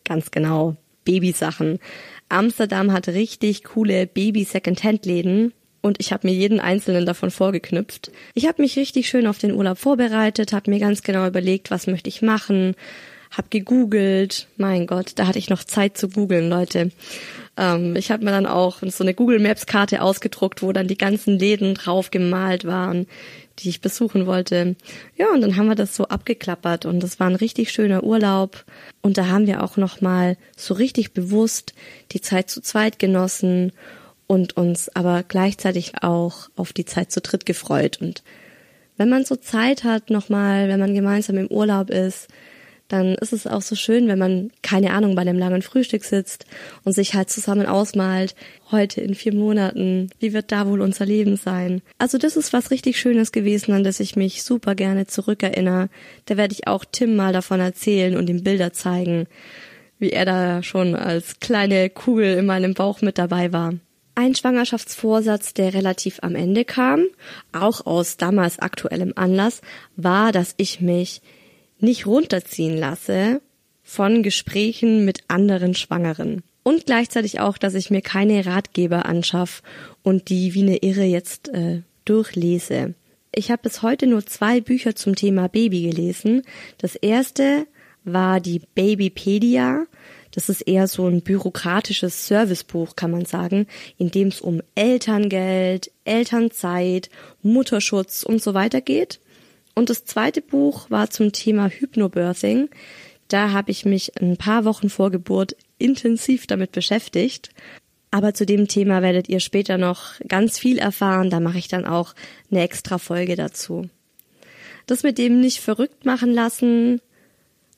Ganz 0.05 0.31
genau, 0.31 0.77
Babysachen. 1.05 1.79
Amsterdam 2.29 2.93
hat 2.93 3.09
richtig 3.09 3.65
coole 3.65 4.07
Baby-Second-Hand-Läden 4.07 5.53
und 5.81 6.01
ich 6.01 6.13
habe 6.13 6.27
mir 6.27 6.35
jeden 6.35 6.61
einzelnen 6.61 7.07
davon 7.07 7.31
vorgeknüpft. 7.31 8.11
Ich 8.35 8.47
habe 8.47 8.61
mich 8.61 8.77
richtig 8.77 9.09
schön 9.09 9.27
auf 9.27 9.39
den 9.39 9.53
Urlaub 9.53 9.79
vorbereitet, 9.79 10.53
habe 10.53 10.71
mir 10.71 10.81
ganz 10.81 11.03
genau 11.03 11.27
überlegt, 11.27 11.71
was 11.71 11.87
möchte 11.87 12.09
ich 12.09 12.23
machen, 12.23 12.75
habe 13.37 13.49
gegoogelt. 13.51 14.49
Mein 14.57 14.87
Gott, 14.87 15.13
da 15.17 15.27
hatte 15.27 15.39
ich 15.39 15.51
noch 15.51 15.65
Zeit 15.65 15.99
zu 15.99 16.09
googeln, 16.09 16.49
Leute. 16.49 16.91
Ähm, 17.57 17.97
ich 17.97 18.11
habe 18.11 18.25
mir 18.25 18.31
dann 18.31 18.47
auch 18.47 18.83
so 18.83 19.05
eine 19.05 19.15
Google 19.15 19.39
Maps 19.39 19.67
Karte 19.67 20.03
ausgedruckt, 20.03 20.63
wo 20.63 20.73
dann 20.73 20.89
die 20.89 20.99
ganzen 20.99 21.39
Läden 21.39 21.75
drauf 21.75 22.11
gemalt 22.11 22.65
waren, 22.65 23.07
die 23.59 23.69
ich 23.69 23.81
besuchen 23.81 24.27
wollte. 24.27 24.77
Ja, 25.17 25.27
und 25.33 25.41
dann 25.41 25.57
haben 25.57 25.69
wir 25.69 25.75
das 25.75 25.97
so 25.97 26.05
abgeklappert 26.05 26.85
und 26.87 27.03
das 27.03 27.19
war 27.21 27.29
ein 27.29 27.37
richtig 27.37 27.73
schöner 27.73 28.05
Urlaub 28.05 28.65
und 29.03 29.19
da 29.19 29.29
haben 29.29 29.47
wir 29.47 29.63
auch 29.63 29.77
noch 29.77 30.01
mal 30.01 30.37
so 30.57 30.75
richtig 30.75 31.13
bewusst 31.13 31.75
die 32.13 32.21
Zeit 32.21 32.51
zu 32.51 32.61
zweit 32.61 32.99
genossen 32.99 33.73
und 34.27 34.57
uns 34.57 34.95
aber 34.95 35.23
gleichzeitig 35.27 36.03
auch 36.03 36.49
auf 36.57 36.73
die 36.73 36.85
Zeit 36.85 37.13
zu 37.13 37.21
dritt 37.21 37.47
gefreut 37.47 37.99
und 38.01 38.23
wenn 38.99 39.11
man 39.11 39.25
so 39.27 39.37
Zeit 39.37 39.85
hat 39.85 40.09
nochmal, 40.09 40.69
wenn 40.69 40.81
man 40.81 40.95
gemeinsam 40.95 41.37
im 41.37 41.49
Urlaub 41.49 41.91
ist, 41.91 42.29
dann 42.89 43.15
ist 43.17 43.33
es 43.33 43.47
auch 43.47 43.63
so 43.63 43.75
schön, 43.75 44.07
wenn 44.09 44.19
man, 44.19 44.51
keine 44.63 44.93
Ahnung, 44.93 45.15
bei 45.15 45.23
einem 45.23 45.39
langen 45.39 45.63
Frühstück 45.63 46.05
sitzt 46.05 46.47
und 46.85 46.93
sich 46.93 47.15
halt 47.15 47.31
zusammen 47.31 47.67
ausmalt, 47.67 48.35
heute 48.71 49.01
in 49.01 49.15
vier 49.15 49.35
Monaten, 49.35 50.11
wie 50.21 50.33
wird 50.33 50.53
da 50.53 50.67
wohl 50.69 50.81
unser 50.81 51.07
Leben 51.07 51.37
sein? 51.37 51.83
Also 51.99 52.19
das 52.19 52.37
ist 52.37 52.53
was 52.53 52.71
richtig 52.71 52.99
Schönes 52.99 53.33
gewesen, 53.33 53.73
an 53.73 53.85
das 53.85 54.01
ich 54.01 54.17
mich 54.17 54.43
super 54.43 54.75
gerne 54.75 55.07
zurückerinnere. 55.07 55.89
Da 56.27 56.37
werde 56.37 56.55
ich 56.55 56.67
auch 56.69 56.85
Tim 56.85 57.17
mal 57.17 57.33
davon 57.33 57.61
erzählen 57.61 58.17
und 58.17 58.31
ihm 58.31 58.45
Bilder 58.45 58.73
zeigen, 58.73 59.27
wie 59.99 60.11
er 60.11 60.25
da 60.25 60.63
schon 60.63 60.95
als 60.95 61.41
kleine 61.41 61.91
Kugel 61.91 62.39
in 62.39 62.47
meinem 62.47 62.75
Bauch 62.75 63.03
mit 63.03 63.19
dabei 63.19 63.53
war. 63.53 63.75
Ein 64.15 64.35
Schwangerschaftsvorsatz, 64.35 65.53
der 65.53 65.75
relativ 65.75 66.21
am 66.23 66.35
Ende 66.35 66.65
kam, 66.65 67.05
auch 67.53 67.85
aus 67.85 68.17
damals 68.17 68.59
aktuellem 68.59 69.13
Anlass, 69.15 69.61
war, 69.97 70.33
dass 70.33 70.55
ich 70.57 70.81
mich 70.81 71.21
nicht 71.79 72.07
runterziehen 72.07 72.77
lasse 72.77 73.41
von 73.83 74.23
Gesprächen 74.23 75.05
mit 75.05 75.21
anderen 75.29 75.75
Schwangeren. 75.75 76.43
Und 76.63 76.87
gleichzeitig 76.87 77.39
auch, 77.39 77.59
dass 77.59 77.75
ich 77.75 77.91
mir 77.91 78.03
keine 78.03 78.45
Ratgeber 78.45 79.07
anschaff 79.07 79.63
und 80.03 80.29
die 80.29 80.55
wie 80.55 80.63
eine 80.63 80.79
Irre 80.79 81.05
jetzt 81.05 81.49
äh, 81.49 81.83
durchlese. 82.05 82.95
Ich 83.33 83.51
habe 83.51 83.63
bis 83.63 83.83
heute 83.83 84.07
nur 84.07 84.27
zwei 84.27 84.61
Bücher 84.61 84.97
zum 84.97 85.15
Thema 85.15 85.49
Baby 85.49 85.83
gelesen. 85.83 86.43
Das 86.79 86.97
erste 86.97 87.67
war 88.03 88.41
die 88.41 88.63
Babypedia. 88.75 89.85
Das 90.33 90.49
ist 90.49 90.63
eher 90.63 90.89
so 90.89 91.07
ein 91.07 91.23
bürokratisches 91.23 92.27
Servicebuch, 92.27 92.97
kann 92.97 93.11
man 93.11 93.27
sagen, 93.27 93.67
in 93.97 94.11
dem 94.11 94.29
es 94.29 94.41
um 94.41 94.63
Elterngeld, 94.75 95.91
Elternzeit, 96.05 97.11
Mutterschutz 97.43 98.23
und 98.23 98.43
so 98.43 98.55
weiter 98.55 98.81
geht. 98.81 99.21
Und 99.79 99.91
das 99.91 100.07
zweite 100.07 100.41
Buch 100.41 100.91
war 100.91 101.11
zum 101.11 101.33
Thema 101.33 101.69
Hypnobirthing. 101.69 102.71
Da 103.29 103.53
habe 103.53 103.71
ich 103.71 103.85
mich 103.85 104.21
ein 104.21 104.39
paar 104.39 104.65
Wochen 104.65 104.89
vor 104.89 105.11
Geburt 105.11 105.55
intensiv 105.77 106.47
damit 106.47 106.73
beschäftigt. 106.73 107.51
Aber 108.11 108.33
zu 108.33 108.47
dem 108.47 108.69
Thema 108.69 109.03
werdet 109.03 109.29
ihr 109.29 109.41
später 109.41 109.77
noch 109.77 110.19
ganz 110.27 110.59
viel 110.59 110.79
erfahren. 110.79 111.29
Da 111.29 111.41
mache 111.41 111.59
ich 111.59 111.69
dann 111.69 111.85
auch 111.85 112.15
eine 112.51 112.63
extra 112.63 112.97
Folge 112.97 113.37
dazu. 113.37 113.91
Das 114.87 115.03
mit 115.03 115.19
dem 115.19 115.41
nicht 115.41 115.61
verrückt 115.61 116.07
machen 116.07 116.33
lassen 116.33 117.03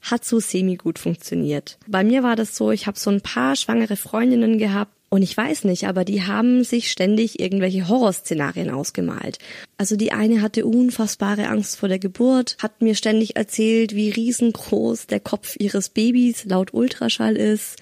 hat 0.01 0.25
so 0.25 0.39
semi 0.39 0.77
gut 0.77 1.01
funktioniert. 1.01 1.79
Bei 1.89 2.05
mir 2.05 2.23
war 2.23 2.37
das 2.37 2.55
so, 2.55 2.71
ich 2.71 2.87
habe 2.87 2.99
so 2.99 3.11
ein 3.11 3.23
paar 3.23 3.57
schwangere 3.57 3.97
Freundinnen 3.97 4.59
gehabt 4.59 4.93
und 5.11 5.23
ich 5.23 5.35
weiß 5.35 5.65
nicht, 5.65 5.87
aber 5.87 6.05
die 6.05 6.23
haben 6.23 6.65
sich 6.65 6.91
ständig 6.91 7.41
irgendwelche 7.41 7.89
Horrorszenarien 7.89 8.71
ausgemalt. 8.71 9.39
Also 9.79 9.97
die 9.97 10.13
eine 10.13 10.43
hatte 10.43 10.67
unfassbare 10.67 11.49
Angst 11.49 11.77
vor 11.77 11.89
der 11.89 11.99
Geburt, 11.99 12.57
hat 12.61 12.83
mir 12.83 12.95
ständig 12.95 13.37
erzählt, 13.37 13.95
wie 13.95 14.11
riesengroß 14.11 15.07
der 15.07 15.21
Kopf 15.21 15.57
ihres 15.59 15.89
Babys 15.89 16.45
laut 16.45 16.75
Ultraschall 16.75 17.37
ist 17.37 17.77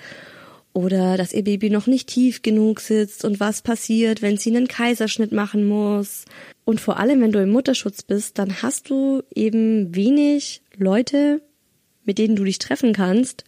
oder 0.73 1.17
dass 1.17 1.33
ihr 1.33 1.43
Baby 1.43 1.71
noch 1.71 1.87
nicht 1.87 2.09
tief 2.09 2.43
genug 2.43 2.81
sitzt 2.81 3.25
und 3.25 3.41
was 3.41 3.63
passiert, 3.63 4.23
wenn 4.23 4.37
sie 4.37 4.55
einen 4.55 4.69
Kaiserschnitt 4.69 5.33
machen 5.33 5.67
muss. 5.67 6.27
Und 6.65 6.81
vor 6.81 6.99
allem, 6.99 7.23
wenn 7.23 7.33
du 7.33 7.43
im 7.43 7.51
Mutterschutz 7.51 8.03
bist, 8.03 8.39
dann 8.39 8.63
hast 8.63 8.91
du 8.91 9.23
eben 9.35 9.97
wenig 9.97 10.61
Leute, 10.77 11.41
mit 12.05 12.19
denen 12.19 12.37
du 12.37 12.45
dich 12.45 12.59
treffen 12.59 12.93
kannst, 12.93 13.45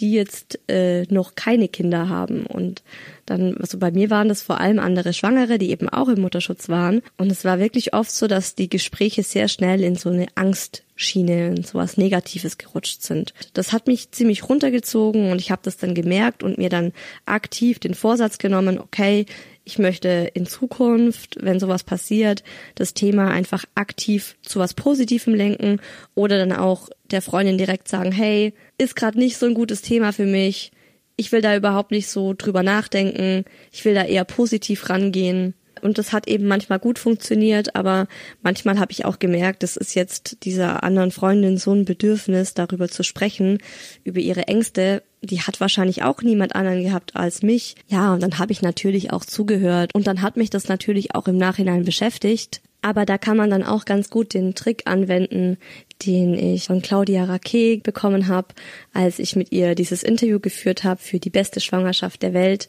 die 0.00 0.12
jetzt 0.12 0.58
äh, 0.68 1.02
noch 1.12 1.34
keine 1.34 1.68
Kinder 1.68 2.08
haben. 2.08 2.46
Und 2.46 2.82
dann, 3.26 3.56
also 3.58 3.78
bei 3.78 3.90
mir 3.90 4.10
waren 4.10 4.28
das 4.28 4.42
vor 4.42 4.60
allem 4.60 4.78
andere 4.78 5.12
Schwangere, 5.12 5.58
die 5.58 5.70
eben 5.70 5.88
auch 5.88 6.08
im 6.08 6.20
Mutterschutz 6.20 6.68
waren. 6.68 7.02
Und 7.18 7.30
es 7.30 7.44
war 7.44 7.58
wirklich 7.58 7.92
oft 7.94 8.10
so, 8.10 8.26
dass 8.26 8.54
die 8.54 8.70
Gespräche 8.70 9.22
sehr 9.22 9.48
schnell 9.48 9.82
in 9.82 9.96
so 9.96 10.08
eine 10.08 10.26
Angstschiene, 10.34 11.48
in 11.48 11.62
sowas 11.62 11.96
Negatives 11.96 12.58
gerutscht 12.58 13.02
sind. 13.02 13.34
Das 13.52 13.72
hat 13.72 13.86
mich 13.86 14.10
ziemlich 14.10 14.48
runtergezogen 14.48 15.30
und 15.30 15.38
ich 15.38 15.50
habe 15.50 15.62
das 15.62 15.76
dann 15.76 15.94
gemerkt 15.94 16.42
und 16.42 16.58
mir 16.58 16.70
dann 16.70 16.92
aktiv 17.26 17.78
den 17.78 17.94
Vorsatz 17.94 18.38
genommen, 18.38 18.78
okay, 18.78 19.26
ich 19.64 19.78
möchte 19.78 20.30
in 20.34 20.46
Zukunft, 20.46 21.36
wenn 21.40 21.60
sowas 21.60 21.84
passiert, 21.84 22.42
das 22.74 22.94
Thema 22.94 23.30
einfach 23.30 23.64
aktiv 23.74 24.36
zu 24.42 24.58
was 24.58 24.74
Positivem 24.74 25.34
lenken 25.34 25.80
oder 26.14 26.38
dann 26.38 26.52
auch 26.52 26.88
der 27.10 27.22
Freundin 27.22 27.58
direkt 27.58 27.86
sagen, 27.86 28.10
hey, 28.10 28.54
ist 28.80 28.96
gerade 28.96 29.18
nicht 29.18 29.36
so 29.36 29.46
ein 29.46 29.54
gutes 29.54 29.82
Thema 29.82 30.12
für 30.12 30.26
mich. 30.26 30.72
Ich 31.16 31.32
will 31.32 31.42
da 31.42 31.54
überhaupt 31.54 31.90
nicht 31.90 32.08
so 32.08 32.34
drüber 32.36 32.62
nachdenken. 32.62 33.44
Ich 33.70 33.84
will 33.84 33.94
da 33.94 34.04
eher 34.04 34.24
positiv 34.24 34.88
rangehen. 34.88 35.54
Und 35.82 35.98
das 35.98 36.12
hat 36.12 36.28
eben 36.28 36.46
manchmal 36.46 36.78
gut 36.78 36.98
funktioniert, 36.98 37.74
aber 37.74 38.06
manchmal 38.42 38.78
habe 38.78 38.92
ich 38.92 39.04
auch 39.04 39.18
gemerkt, 39.18 39.62
das 39.62 39.76
ist 39.76 39.94
jetzt 39.94 40.44
dieser 40.44 40.82
anderen 40.82 41.10
Freundin 41.10 41.56
so 41.56 41.72
ein 41.72 41.84
Bedürfnis, 41.84 42.54
darüber 42.54 42.88
zu 42.88 43.02
sprechen, 43.02 43.58
über 44.04 44.20
ihre 44.20 44.46
Ängste. 44.48 45.02
Die 45.22 45.40
hat 45.40 45.60
wahrscheinlich 45.60 46.02
auch 46.02 46.22
niemand 46.22 46.54
anderen 46.54 46.82
gehabt 46.82 47.16
als 47.16 47.42
mich. 47.42 47.76
Ja, 47.88 48.12
und 48.12 48.22
dann 48.22 48.38
habe 48.38 48.52
ich 48.52 48.62
natürlich 48.62 49.12
auch 49.12 49.24
zugehört. 49.24 49.94
Und 49.94 50.06
dann 50.06 50.22
hat 50.22 50.36
mich 50.36 50.50
das 50.50 50.68
natürlich 50.68 51.14
auch 51.14 51.28
im 51.28 51.36
Nachhinein 51.36 51.84
beschäftigt. 51.84 52.60
Aber 52.82 53.04
da 53.04 53.18
kann 53.18 53.36
man 53.36 53.50
dann 53.50 53.62
auch 53.62 53.84
ganz 53.84 54.08
gut 54.08 54.32
den 54.32 54.54
Trick 54.54 54.82
anwenden, 54.86 55.58
den 56.06 56.34
ich 56.34 56.64
von 56.64 56.80
Claudia 56.80 57.24
Raquet 57.24 57.82
bekommen 57.82 58.28
habe, 58.28 58.48
als 58.92 59.18
ich 59.18 59.36
mit 59.36 59.52
ihr 59.52 59.74
dieses 59.74 60.02
Interview 60.02 60.40
geführt 60.40 60.84
habe 60.84 61.00
für 61.00 61.18
die 61.18 61.30
beste 61.30 61.60
Schwangerschaft 61.60 62.22
der 62.22 62.32
Welt, 62.32 62.68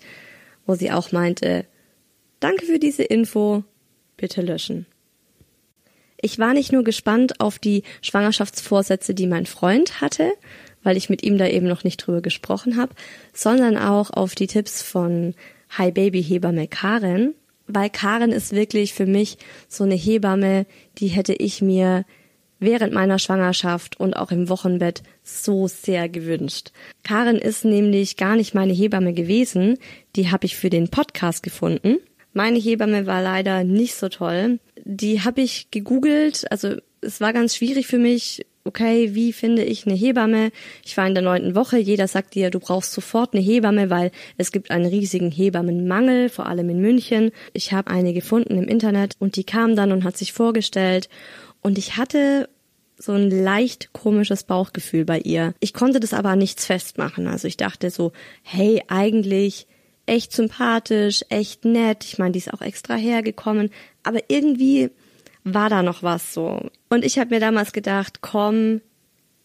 wo 0.65 0.75
sie 0.75 0.91
auch 0.91 1.11
meinte, 1.11 1.65
Danke 2.41 2.65
für 2.65 2.79
diese 2.79 3.03
Info. 3.03 3.63
Bitte 4.17 4.41
löschen. 4.41 4.87
Ich 6.19 6.39
war 6.39 6.53
nicht 6.53 6.71
nur 6.71 6.83
gespannt 6.83 7.39
auf 7.39 7.59
die 7.59 7.83
Schwangerschaftsvorsätze, 8.01 9.13
die 9.13 9.27
mein 9.27 9.45
Freund 9.45 10.01
hatte, 10.01 10.33
weil 10.83 10.97
ich 10.97 11.09
mit 11.09 11.23
ihm 11.23 11.37
da 11.37 11.47
eben 11.47 11.67
noch 11.67 11.83
nicht 11.83 11.97
drüber 11.97 12.21
gesprochen 12.21 12.77
habe, 12.77 12.93
sondern 13.31 13.77
auch 13.77 14.09
auf 14.09 14.33
die 14.33 14.47
Tipps 14.47 14.81
von 14.81 15.35
Hi 15.69 15.91
Baby 15.91 16.23
Hebamme 16.23 16.67
Karen, 16.67 17.35
weil 17.73 17.89
Karen 17.89 18.31
ist 18.31 18.53
wirklich 18.53 18.93
für 18.93 19.05
mich 19.05 19.37
so 19.67 19.83
eine 19.83 19.95
Hebamme, 19.95 20.65
die 20.97 21.07
hätte 21.07 21.33
ich 21.33 21.61
mir 21.61 22.05
während 22.59 22.93
meiner 22.93 23.17
Schwangerschaft 23.17 23.99
und 23.99 24.15
auch 24.15 24.31
im 24.31 24.47
Wochenbett 24.49 25.01
so 25.23 25.67
sehr 25.67 26.09
gewünscht. 26.09 26.71
Karen 27.03 27.37
ist 27.37 27.65
nämlich 27.65 28.17
gar 28.17 28.35
nicht 28.35 28.53
meine 28.53 28.73
Hebamme 28.73 29.13
gewesen, 29.13 29.77
die 30.15 30.31
habe 30.31 30.45
ich 30.45 30.55
für 30.55 30.69
den 30.69 30.89
Podcast 30.89 31.41
gefunden 31.41 31.97
meine 32.33 32.59
Hebamme 32.59 33.05
war 33.07 33.21
leider 33.21 33.63
nicht 33.63 33.95
so 33.95 34.09
toll. 34.09 34.59
Die 34.83 35.21
habe 35.21 35.41
ich 35.41 35.69
gegoogelt. 35.71 36.49
Also 36.51 36.75
es 37.01 37.19
war 37.19 37.33
ganz 37.33 37.55
schwierig 37.55 37.87
für 37.87 37.97
mich. 37.97 38.45
Okay, 38.63 39.15
wie 39.15 39.33
finde 39.33 39.63
ich 39.63 39.87
eine 39.87 39.95
Hebamme? 39.95 40.51
Ich 40.85 40.95
war 40.95 41.07
in 41.07 41.15
der 41.15 41.23
neunten 41.23 41.55
Woche. 41.55 41.79
Jeder 41.79 42.07
sagt 42.07 42.35
dir, 42.35 42.51
du 42.51 42.59
brauchst 42.59 42.93
sofort 42.93 43.33
eine 43.33 43.43
Hebamme, 43.43 43.89
weil 43.89 44.11
es 44.37 44.51
gibt 44.51 44.69
einen 44.69 44.85
riesigen 44.85 45.31
Hebammenmangel, 45.31 46.29
vor 46.29 46.45
allem 46.45 46.69
in 46.69 46.79
München. 46.79 47.31
Ich 47.53 47.73
habe 47.73 47.89
eine 47.89 48.13
gefunden 48.13 48.57
im 48.57 48.67
Internet 48.67 49.15
und 49.17 49.35
die 49.35 49.45
kam 49.45 49.75
dann 49.75 49.91
und 49.91 50.03
hat 50.03 50.15
sich 50.15 50.31
vorgestellt. 50.31 51.09
Und 51.61 51.79
ich 51.79 51.97
hatte 51.97 52.49
so 52.99 53.13
ein 53.13 53.31
leicht 53.31 53.93
komisches 53.93 54.43
Bauchgefühl 54.43 55.05
bei 55.05 55.19
ihr. 55.19 55.55
Ich 55.59 55.73
konnte 55.73 55.99
das 55.99 56.13
aber 56.13 56.35
nichts 56.35 56.67
festmachen. 56.67 57.27
Also 57.27 57.47
ich 57.47 57.57
dachte 57.57 57.89
so, 57.89 58.11
hey, 58.43 58.83
eigentlich 58.87 59.65
echt 60.05 60.33
sympathisch, 60.33 61.23
echt 61.29 61.65
nett. 61.65 62.03
Ich 62.03 62.19
meine, 62.19 62.33
die 62.33 62.39
ist 62.39 62.53
auch 62.53 62.61
extra 62.61 62.95
hergekommen. 62.95 63.71
Aber 64.03 64.19
irgendwie 64.27 64.91
war 65.43 65.69
da 65.69 65.83
noch 65.83 66.03
was 66.03 66.33
so. 66.33 66.69
Und 66.89 67.05
ich 67.05 67.19
habe 67.19 67.33
mir 67.33 67.39
damals 67.39 67.73
gedacht, 67.73 68.21
komm, 68.21 68.81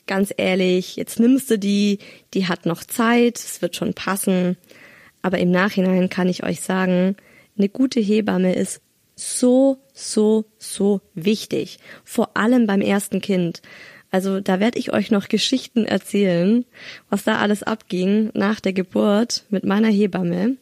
ganz 0.07 0.33
ehrlich, 0.37 0.97
jetzt 0.97 1.19
nimmst 1.19 1.51
du 1.51 1.59
die, 1.59 1.99
die 2.35 2.47
hat 2.47 2.67
noch 2.67 2.85
Zeit, 2.85 3.39
es 3.39 3.63
wird 3.63 3.77
schon 3.77 3.95
passen. 3.95 4.57
Aber 5.23 5.39
im 5.39 5.51
Nachhinein 5.51 6.09
kann 6.09 6.29
ich 6.29 6.45
euch 6.45 6.61
sagen, 6.61 7.17
eine 7.59 7.69
gute 7.69 8.01
Hebamme 8.01 8.55
ist 8.55 8.81
so, 9.17 9.79
so, 9.95 10.45
so 10.59 11.01
wichtig. 11.15 11.79
Vor 12.05 12.37
allem 12.37 12.67
beim 12.67 12.81
ersten 12.81 13.21
Kind. 13.21 13.63
Also 14.11 14.41
da 14.41 14.61
werde 14.61 14.79
ich 14.79 14.93
euch 14.93 15.11
noch 15.11 15.29
Geschichten 15.29 15.85
erzählen, 15.85 16.65
was 17.11 17.25
da 17.25 17.39
alles 17.39 17.63
abging 17.63 18.31
nach 18.35 18.61
der 18.61 18.73
Geburt 18.73 19.45
mit 19.51 19.65
meiner 19.65 19.89
Hebamme. 19.89 20.57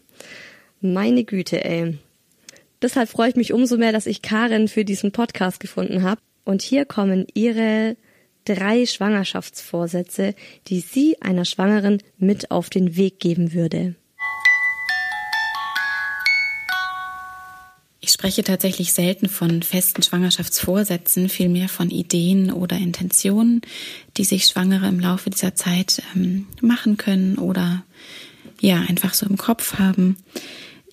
Meine 0.81 1.25
Güte, 1.25 1.65
ey. 1.65 1.99
Deshalb 2.85 3.09
freue 3.09 3.31
ich 3.31 3.35
mich 3.35 3.55
umso 3.55 3.79
mehr, 3.79 3.93
dass 3.93 4.05
ich 4.05 4.21
Karin 4.21 4.69
für 4.69 4.85
diesen 4.85 5.11
Podcast 5.11 5.59
gefunden 5.59 6.03
habe. 6.03 6.21
Und 6.45 6.61
hier 6.61 6.85
kommen 6.85 7.27
ihre 7.33 7.97
drei 8.45 8.85
Schwangerschaftsvorsätze, 8.85 10.35
die 10.67 10.81
sie 10.81 11.17
einer 11.23 11.47
Schwangeren 11.47 12.03
mit 12.19 12.51
auf 12.51 12.69
den 12.69 12.95
Weg 12.95 13.21
geben 13.21 13.55
würde. 13.55 13.95
Ich 18.01 18.11
spreche 18.11 18.45
tatsächlich 18.45 18.93
selten 18.93 19.31
von 19.31 19.63
festen 19.63 20.03
Schwangerschaftsvorsätzen, 20.03 21.31
vielmehr 21.31 21.71
von 21.71 21.89
Ideen 21.89 22.53
oder 22.53 22.77
Intentionen, 22.77 23.63
die 24.19 24.25
sich 24.25 24.45
Schwangere 24.45 24.89
im 24.89 25.01
Laufe 25.01 25.31
dieser 25.31 25.55
Zeit 25.55 26.03
ähm, 26.15 26.49
machen 26.61 26.99
können 26.99 27.39
oder 27.39 27.83
ja, 28.61 28.83
einfach 28.87 29.15
so 29.15 29.25
im 29.25 29.39
Kopf 29.39 29.79
haben. 29.79 30.17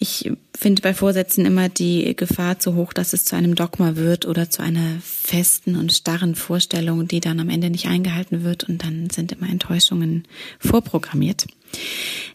Ich 0.03 0.31
finde 0.57 0.81
bei 0.81 0.95
Vorsätzen 0.95 1.45
immer 1.45 1.69
die 1.69 2.15
Gefahr 2.15 2.57
zu 2.57 2.73
hoch, 2.73 2.91
dass 2.91 3.13
es 3.13 3.23
zu 3.23 3.35
einem 3.35 3.53
Dogma 3.53 3.97
wird 3.97 4.25
oder 4.25 4.49
zu 4.49 4.63
einer 4.63 4.99
festen 5.03 5.75
und 5.75 5.93
starren 5.93 6.33
Vorstellung, 6.33 7.07
die 7.07 7.19
dann 7.19 7.39
am 7.39 7.49
Ende 7.49 7.69
nicht 7.69 7.85
eingehalten 7.85 8.43
wird 8.43 8.63
und 8.63 8.83
dann 8.83 9.11
sind 9.11 9.31
immer 9.31 9.47
Enttäuschungen 9.47 10.23
vorprogrammiert. 10.57 11.45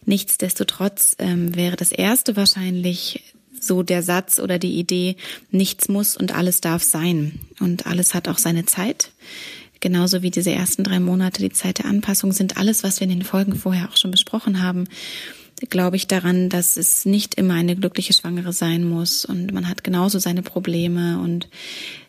Nichtsdestotrotz 0.05 1.17
ähm, 1.19 1.57
wäre 1.57 1.75
das 1.75 1.91
erste 1.91 2.37
wahrscheinlich 2.37 3.21
so 3.59 3.83
der 3.83 4.01
Satz 4.01 4.39
oder 4.39 4.59
die 4.59 4.79
Idee, 4.79 5.17
nichts 5.51 5.89
muss 5.89 6.15
und 6.15 6.33
alles 6.33 6.61
darf 6.61 6.83
sein. 6.83 7.41
Und 7.59 7.85
alles 7.85 8.13
hat 8.13 8.29
auch 8.29 8.37
seine 8.37 8.63
Zeit. 8.65 9.11
Genauso 9.81 10.21
wie 10.21 10.31
diese 10.31 10.51
ersten 10.51 10.85
drei 10.85 11.01
Monate 11.01 11.41
die 11.41 11.51
Zeit 11.51 11.79
der 11.79 11.85
Anpassung 11.85 12.31
sind. 12.31 12.55
Alles, 12.55 12.83
was 12.83 13.01
wir 13.01 13.03
in 13.09 13.19
den 13.19 13.23
Folgen 13.23 13.55
vorher 13.55 13.89
auch 13.89 13.97
schon 13.97 14.11
besprochen 14.11 14.63
haben, 14.63 14.85
glaube 15.69 15.95
ich 15.95 16.07
daran, 16.07 16.49
dass 16.49 16.77
es 16.77 17.05
nicht 17.05 17.35
immer 17.35 17.55
eine 17.55 17.75
glückliche 17.75 18.13
Schwangere 18.13 18.53
sein 18.53 18.83
muss 18.83 19.25
und 19.25 19.53
man 19.53 19.67
hat 19.67 19.83
genauso 19.83 20.19
seine 20.19 20.43
Probleme 20.43 21.19
und 21.19 21.49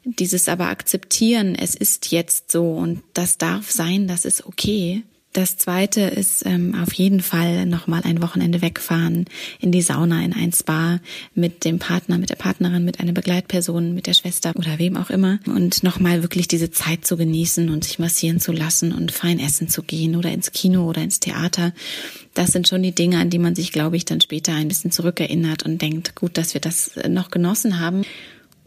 dieses 0.04 0.48
aber 0.48 0.68
akzeptieren, 0.68 1.54
es 1.54 1.74
ist 1.74 2.10
jetzt 2.10 2.52
so 2.52 2.72
und 2.72 3.02
das 3.14 3.38
darf 3.38 3.70
sein, 3.70 4.06
das 4.06 4.24
ist 4.24 4.46
okay, 4.46 5.02
Das 5.34 5.58
zweite 5.58 6.00
ist 6.00 6.46
ähm, 6.46 6.74
auf 6.74 6.92
jeden 6.94 7.20
Fall 7.20 7.66
nochmal 7.66 8.00
ein 8.04 8.22
Wochenende 8.22 8.62
wegfahren 8.62 9.26
in 9.60 9.70
die 9.70 9.82
Sauna, 9.82 10.24
in 10.24 10.32
ein 10.32 10.52
Spa 10.52 11.00
mit 11.34 11.66
dem 11.66 11.78
Partner, 11.78 12.16
mit 12.16 12.30
der 12.30 12.36
Partnerin, 12.36 12.84
mit 12.84 12.98
einer 12.98 13.12
Begleitperson, 13.12 13.94
mit 13.94 14.06
der 14.06 14.14
Schwester 14.14 14.52
oder 14.56 14.78
wem 14.78 14.96
auch 14.96 15.10
immer 15.10 15.38
und 15.46 15.82
nochmal 15.82 16.22
wirklich 16.22 16.48
diese 16.48 16.70
Zeit 16.70 17.06
zu 17.06 17.18
genießen 17.18 17.68
und 17.68 17.84
sich 17.84 17.98
massieren 17.98 18.40
zu 18.40 18.52
lassen 18.52 18.92
und 18.92 19.12
fein 19.12 19.38
essen 19.38 19.68
zu 19.68 19.82
gehen 19.82 20.16
oder 20.16 20.32
ins 20.32 20.52
Kino 20.52 20.88
oder 20.88 21.02
ins 21.02 21.20
Theater. 21.20 21.74
Das 22.32 22.52
sind 22.52 22.66
schon 22.66 22.82
die 22.82 22.94
Dinge, 22.94 23.18
an 23.18 23.28
die 23.28 23.38
man 23.38 23.54
sich, 23.54 23.70
glaube 23.70 23.96
ich, 23.96 24.06
dann 24.06 24.22
später 24.22 24.54
ein 24.54 24.68
bisschen 24.68 24.92
zurückerinnert 24.92 25.62
und 25.62 25.82
denkt, 25.82 26.14
gut, 26.14 26.38
dass 26.38 26.54
wir 26.54 26.60
das 26.62 26.92
noch 27.06 27.30
genossen 27.30 27.80
haben. 27.80 28.02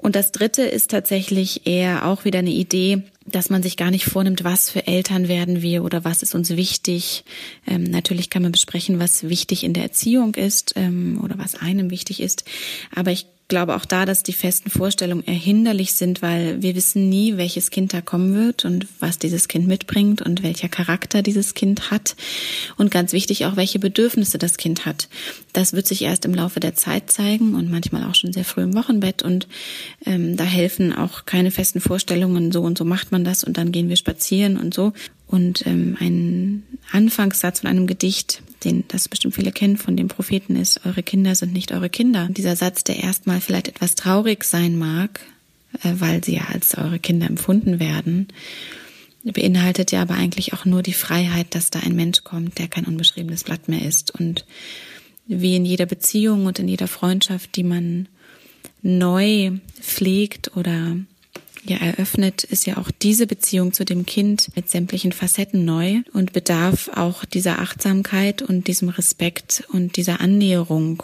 Und 0.02 0.16
das 0.16 0.32
dritte 0.32 0.64
ist 0.64 0.92
tatsächlich 0.92 1.68
eher 1.68 2.08
auch 2.08 2.26
wieder 2.26 2.40
eine 2.40 2.50
Idee, 2.50 3.04
dass 3.26 3.50
man 3.50 3.62
sich 3.62 3.78
gar 3.78 3.92
nicht 3.92 4.06
vornimmt, 4.06 4.44
was 4.44 4.72
für 4.72 4.88
Eltern 4.88 5.28
werden 5.28 5.62
wir 5.62 5.84
oder 5.84 6.04
was 6.04 6.24
ist 6.24 6.34
uns 6.34 6.50
wichtig. 6.50 7.24
Ähm, 7.68 7.84
natürlich 7.84 8.30
kann 8.30 8.42
man 8.42 8.52
besprechen, 8.52 9.00
was 9.00 9.30
wichtig 9.30 9.64
in 9.64 9.74
der 9.74 9.84
Erziehung 9.84 10.34
ist 10.36 10.74
ähm, 10.76 11.22
oder 11.24 11.38
was 11.38 11.56
einem 11.56 11.92
wichtig 11.92 12.20
ist. 12.20 12.46
Aber 12.96 13.12
ich 13.12 13.28
glaube 13.52 13.76
auch 13.76 13.84
da, 13.84 14.06
dass 14.06 14.24
die 14.24 14.32
festen 14.32 14.70
Vorstellungen 14.70 15.28
erhinderlich 15.28 15.92
sind, 15.92 16.22
weil 16.22 16.62
wir 16.62 16.74
wissen 16.74 17.10
nie, 17.10 17.36
welches 17.36 17.70
Kind 17.70 17.94
da 17.94 18.00
kommen 18.00 18.34
wird 18.34 18.64
und 18.64 18.88
was 19.02 19.20
dieses 19.20 19.50
Kind 19.50 19.68
mitbringt 19.68 20.22
und 20.22 20.42
welcher 20.42 20.70
Charakter 20.70 21.22
dieses 21.22 21.54
Kind 21.54 21.92
hat 21.92 22.16
und 22.78 22.92
ganz 22.92 23.12
wichtig 23.12 23.46
auch, 23.46 23.58
welche 23.58 23.78
Bedürfnisse 23.78 24.38
das 24.38 24.56
Kind 24.56 24.86
hat. 24.86 25.10
Das 25.52 25.74
wird 25.74 25.86
sich 25.86 26.02
erst 26.02 26.24
im 26.24 26.34
Laufe 26.34 26.62
der 26.62 26.76
Zeit 26.76 27.12
zeigen 27.12 27.54
und 27.56 27.70
manchmal 27.70 28.06
auch 28.06 28.16
schon 28.16 28.32
sehr 28.32 28.46
früh 28.46 28.62
im 28.62 28.74
Wochenbett 28.74 29.22
und 29.22 29.50
ähm, 30.06 30.38
da 30.38 30.46
helfen 30.46 30.94
auch 30.96 31.26
keine 31.26 31.52
festen 31.52 31.82
Vorstellungen, 31.82 32.54
so 32.54 32.62
und 32.62 32.78
so 32.78 32.86
macht 32.86 33.12
man 33.12 33.26
das 33.26 33.44
und 33.44 33.58
dann 33.58 33.74
gehen 33.74 33.90
wir 33.90 33.98
spazieren 33.98 34.56
und 34.56 34.74
so. 34.74 34.94
Und 35.32 35.66
ähm, 35.66 35.96
ein 36.00 36.64
Anfangssatz 36.92 37.62
von 37.62 37.70
einem 37.70 37.88
Gedicht, 37.88 38.44
den 38.66 38.84
das 38.90 39.08
bestimmt 39.08 39.36
viele 39.36 39.54
kennen, 39.54 39.78
von 39.78 39.96
dem 39.96 40.10
Propheten 40.10 40.58
ist, 40.58 40.86
eure 40.86 41.04
Kinder 41.04 41.36
sind 41.36 41.54
nicht 41.54 41.72
eure 41.72 41.90
Kinder. 41.90 42.28
Dieser 42.30 42.58
Satz, 42.58 42.84
der 42.84 42.98
erstmal 42.98 43.40
vielleicht 43.40 43.70
etwas 43.70 43.96
traurig 43.96 44.44
sein 44.44 44.78
mag, 44.78 45.22
äh, 45.84 45.94
weil 46.00 46.24
sie 46.24 46.36
ja 46.36 46.44
als 46.52 46.78
eure 46.78 47.00
Kinder 47.00 47.28
empfunden 47.28 47.80
werden, 47.80 48.28
beinhaltet 49.24 49.92
ja 49.92 50.02
aber 50.02 50.16
eigentlich 50.16 50.54
auch 50.54 50.66
nur 50.66 50.84
die 50.84 50.94
Freiheit, 50.94 51.56
dass 51.56 51.70
da 51.70 51.80
ein 51.80 51.96
Mensch 51.96 52.24
kommt, 52.24 52.60
der 52.60 52.68
kein 52.68 52.86
unbeschriebenes 52.86 53.46
Blatt 53.46 53.70
mehr 53.70 53.86
ist. 53.86 54.12
Und 54.12 54.46
wie 55.28 55.56
in 55.56 55.64
jeder 55.64 55.86
Beziehung 55.86 56.46
und 56.46 56.60
in 56.60 56.68
jeder 56.68 56.88
Freundschaft, 56.88 57.56
die 57.56 57.64
man 57.64 58.10
neu 58.82 59.52
pflegt 59.80 60.58
oder 60.58 60.98
ja 61.64 61.78
eröffnet, 61.78 62.44
ist 62.44 62.66
ja 62.66 62.78
auch 62.78 62.90
diese 62.92 63.28
Beziehung 63.28 63.74
zu 63.74 63.86
dem 63.86 64.06
Kind 64.06 64.50
mit 64.56 64.70
sämtlichen 64.70 65.12
Facetten 65.12 65.66
neu 65.66 66.02
und 66.14 66.34
bedarf 66.34 66.90
auch 66.96 67.26
dieser 67.26 67.60
Achtsamkeit 67.60 68.42
und 68.42 68.68
diesem 68.68 68.90
Respekt 68.90 69.64
und 69.72 69.98
dieser 69.98 70.20
Annäherung. 70.22 71.04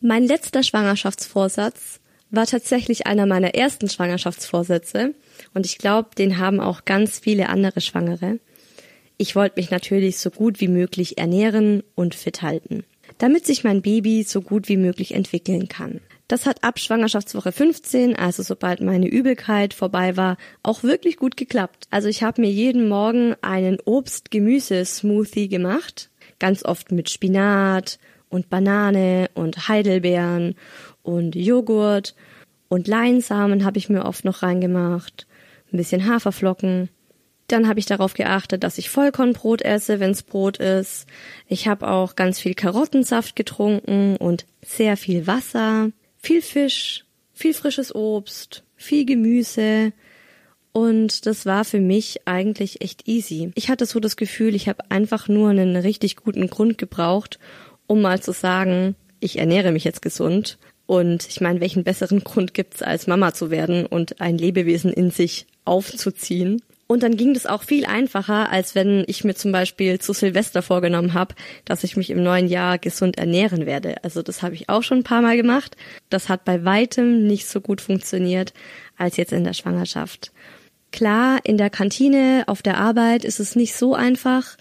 Mein 0.00 0.24
letzter 0.24 0.62
Schwangerschaftsvorsatz 0.62 2.00
war 2.30 2.46
tatsächlich 2.46 3.06
einer 3.06 3.26
meiner 3.26 3.54
ersten 3.54 3.88
Schwangerschaftsvorsätze 3.88 5.14
und 5.52 5.66
ich 5.66 5.78
glaube, 5.78 6.10
den 6.16 6.38
haben 6.38 6.60
auch 6.60 6.84
ganz 6.84 7.18
viele 7.18 7.48
andere 7.48 7.80
Schwangere. 7.80 8.38
Ich 9.18 9.36
wollte 9.36 9.60
mich 9.60 9.70
natürlich 9.70 10.18
so 10.18 10.30
gut 10.30 10.60
wie 10.60 10.68
möglich 10.68 11.18
ernähren 11.18 11.82
und 11.94 12.14
fit 12.14 12.40
halten, 12.40 12.84
damit 13.18 13.44
sich 13.44 13.64
mein 13.64 13.82
Baby 13.82 14.22
so 14.22 14.40
gut 14.40 14.68
wie 14.68 14.78
möglich 14.78 15.12
entwickeln 15.12 15.68
kann. 15.68 16.00
Das 16.30 16.46
hat 16.46 16.62
ab 16.62 16.78
Schwangerschaftswoche 16.78 17.50
15, 17.50 18.14
also 18.14 18.44
sobald 18.44 18.80
meine 18.80 19.08
Übelkeit 19.08 19.74
vorbei 19.74 20.16
war, 20.16 20.36
auch 20.62 20.84
wirklich 20.84 21.16
gut 21.16 21.36
geklappt. 21.36 21.88
Also 21.90 22.06
ich 22.06 22.22
habe 22.22 22.42
mir 22.42 22.50
jeden 22.50 22.88
Morgen 22.88 23.34
einen 23.42 23.78
Obst-Gemüse-Smoothie 23.84 25.48
gemacht, 25.48 26.08
ganz 26.38 26.64
oft 26.64 26.92
mit 26.92 27.10
Spinat 27.10 27.98
und 28.28 28.48
Banane 28.48 29.28
und 29.34 29.66
Heidelbeeren 29.66 30.54
und 31.02 31.34
Joghurt 31.34 32.14
und 32.68 32.86
Leinsamen 32.86 33.64
habe 33.64 33.78
ich 33.78 33.88
mir 33.88 34.04
oft 34.04 34.24
noch 34.24 34.44
reingemacht, 34.44 35.26
ein 35.72 35.78
bisschen 35.78 36.06
Haferflocken. 36.06 36.90
Dann 37.48 37.66
habe 37.66 37.80
ich 37.80 37.86
darauf 37.86 38.14
geachtet, 38.14 38.62
dass 38.62 38.78
ich 38.78 38.88
Vollkornbrot 38.88 39.62
esse, 39.62 39.98
wenn's 39.98 40.22
Brot 40.22 40.58
ist. 40.58 41.08
Ich 41.48 41.66
habe 41.66 41.88
auch 41.88 42.14
ganz 42.14 42.38
viel 42.38 42.54
Karottensaft 42.54 43.34
getrunken 43.34 44.16
und 44.16 44.46
sehr 44.64 44.96
viel 44.96 45.26
Wasser 45.26 45.90
viel 46.22 46.42
Fisch, 46.42 47.04
viel 47.32 47.54
frisches 47.54 47.94
Obst, 47.94 48.64
viel 48.76 49.04
Gemüse. 49.04 49.92
Und 50.72 51.26
das 51.26 51.46
war 51.46 51.64
für 51.64 51.80
mich 51.80 52.26
eigentlich 52.26 52.80
echt 52.80 53.08
easy. 53.08 53.50
Ich 53.54 53.68
hatte 53.68 53.86
so 53.86 53.98
das 53.98 54.16
Gefühl, 54.16 54.54
ich 54.54 54.68
habe 54.68 54.90
einfach 54.90 55.28
nur 55.28 55.50
einen 55.50 55.76
richtig 55.76 56.16
guten 56.16 56.48
Grund 56.48 56.78
gebraucht, 56.78 57.38
um 57.86 58.00
mal 58.00 58.22
zu 58.22 58.32
sagen, 58.32 58.94
ich 59.18 59.38
ernähre 59.38 59.72
mich 59.72 59.84
jetzt 59.84 60.02
gesund. 60.02 60.58
Und 60.86 61.28
ich 61.28 61.40
meine, 61.40 61.60
welchen 61.60 61.84
besseren 61.84 62.24
Grund 62.24 62.54
gibt's 62.54 62.82
als 62.82 63.06
Mama 63.06 63.32
zu 63.32 63.50
werden 63.50 63.86
und 63.86 64.20
ein 64.20 64.38
Lebewesen 64.38 64.92
in 64.92 65.10
sich 65.10 65.46
aufzuziehen? 65.64 66.62
Und 66.90 67.04
dann 67.04 67.16
ging 67.16 67.34
das 67.34 67.46
auch 67.46 67.62
viel 67.62 67.86
einfacher, 67.86 68.50
als 68.50 68.74
wenn 68.74 69.04
ich 69.06 69.22
mir 69.22 69.36
zum 69.36 69.52
Beispiel 69.52 70.00
zu 70.00 70.12
Silvester 70.12 70.60
vorgenommen 70.60 71.14
habe, 71.14 71.36
dass 71.64 71.84
ich 71.84 71.96
mich 71.96 72.10
im 72.10 72.20
neuen 72.20 72.48
Jahr 72.48 72.78
gesund 72.78 73.16
ernähren 73.16 73.64
werde. 73.64 74.02
Also 74.02 74.22
das 74.22 74.42
habe 74.42 74.56
ich 74.56 74.68
auch 74.68 74.82
schon 74.82 74.98
ein 74.98 75.04
paar 75.04 75.22
Mal 75.22 75.36
gemacht. 75.36 75.76
Das 76.08 76.28
hat 76.28 76.44
bei 76.44 76.64
weitem 76.64 77.28
nicht 77.28 77.46
so 77.46 77.60
gut 77.60 77.80
funktioniert 77.80 78.52
als 78.96 79.16
jetzt 79.18 79.32
in 79.32 79.44
der 79.44 79.52
Schwangerschaft. 79.52 80.32
Klar, 80.90 81.38
in 81.44 81.58
der 81.58 81.70
Kantine, 81.70 82.42
auf 82.48 82.60
der 82.60 82.78
Arbeit 82.78 83.24
ist 83.24 83.38
es 83.38 83.54
nicht 83.54 83.76
so 83.76 83.94
einfach, 83.94 84.56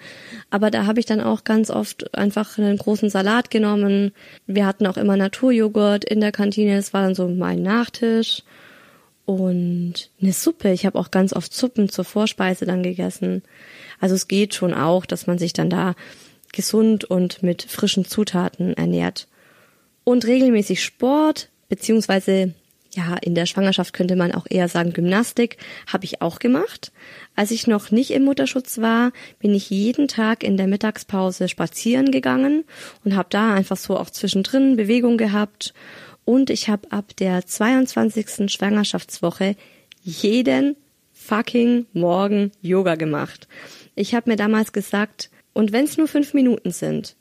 aber 0.52 0.70
da 0.70 0.86
habe 0.86 1.00
ich 1.00 1.08
dann 1.08 1.22
auch 1.22 1.44
ganz 1.44 1.72
oft 1.72 2.15
einfach 2.15 2.60
einen 2.60 2.78
großen 2.78 3.10
Salat 3.10 3.50
genommen. 3.50 4.12
Wir 4.46 4.68
hatten 4.68 4.86
auch 4.86 4.98
immer 4.98 5.18
Naturjoghurt 5.18 6.06
in 6.06 6.22
der 6.22 6.32
Kantine, 6.32 6.76
das 6.76 6.94
war 6.94 7.02
dann 7.02 7.15
so 7.15 7.28
mein 7.28 7.63
Nachtisch 7.63 8.44
und 9.30 10.10
eine 10.20 10.34
Suppe. 10.34 10.72
Ich 10.72 10.88
habe 10.88 10.98
auch 10.98 11.12
ganz 11.12 11.34
oft 11.34 11.54
Suppen 11.54 11.88
zur 11.88 12.04
Vorspeise 12.04 12.65
dann 12.65 12.82
gegessen. 12.82 13.44
Also 14.00 14.15
es 14.15 14.28
geht 14.28 14.56
schon 14.56 14.74
auch, 14.74 15.06
dass 15.06 15.28
man 15.28 15.38
sich 15.38 15.54
dann 15.54 15.70
da 15.70 15.94
gesund 16.52 17.06
und 17.06 17.44
mit 17.44 17.62
frischen 17.62 18.06
Zutaten 18.06 18.74
ernährt. 18.74 19.28
Und 20.04 20.26
regelmäßig 20.26 20.84
Sport, 20.84 21.50
beziehungsweise 21.68 22.56
ja, 22.96 23.18
in 23.22 23.36
der 23.36 23.46
Schwangerschaft 23.46 23.94
könnte 23.94 24.15
man 24.15 24.32
auch 24.32 24.48
eher 24.50 24.68
sagen 24.68 24.94
Gymnastik, 24.94 25.58
habe 25.86 26.06
ich 26.06 26.24
auch 26.24 26.39
gemacht. 26.39 26.92
Als 27.36 27.52
ich 27.52 27.68
noch 27.68 27.92
nicht 27.92 28.10
im 28.10 28.24
Mutterschutz 28.24 28.80
war, 28.80 29.12
bin 29.38 29.54
ich 29.54 29.70
jeden 29.70 30.08
Tag 30.08 30.44
in 30.44 30.58
der 30.58 30.65
Mittagspause 30.65 31.50
spazieren 31.50 32.10
gegangen 32.10 32.63
und 33.06 33.15
habe 33.15 33.30
da 33.30 33.54
einfach 33.54 33.78
so 33.78 33.96
auch 33.96 34.10
zwischendrin 34.10 34.76
Bewegung 34.76 35.20
gehabt 35.20 35.76
und 36.30 36.52
ich 36.52 36.70
habe 36.70 36.92
ab 36.92 37.15
der 37.18 37.44
22. 37.44 38.52
Schwangerschaftswoche 38.52 39.56
jeden 40.04 40.76
fucking 41.12 41.88
Morgen 41.94 42.52
Yoga 42.62 42.94
gemacht. 42.94 43.48
Ich 43.96 44.13
habe 44.13 44.30
mir 44.30 44.36
damals 44.36 44.72
gesagt, 44.72 45.32
und 45.54 45.72
wenn 45.72 45.86
es 45.86 45.98
nur 45.98 46.08
fünf 46.08 46.36
Minuten 46.36 46.70
sind, 46.70 47.15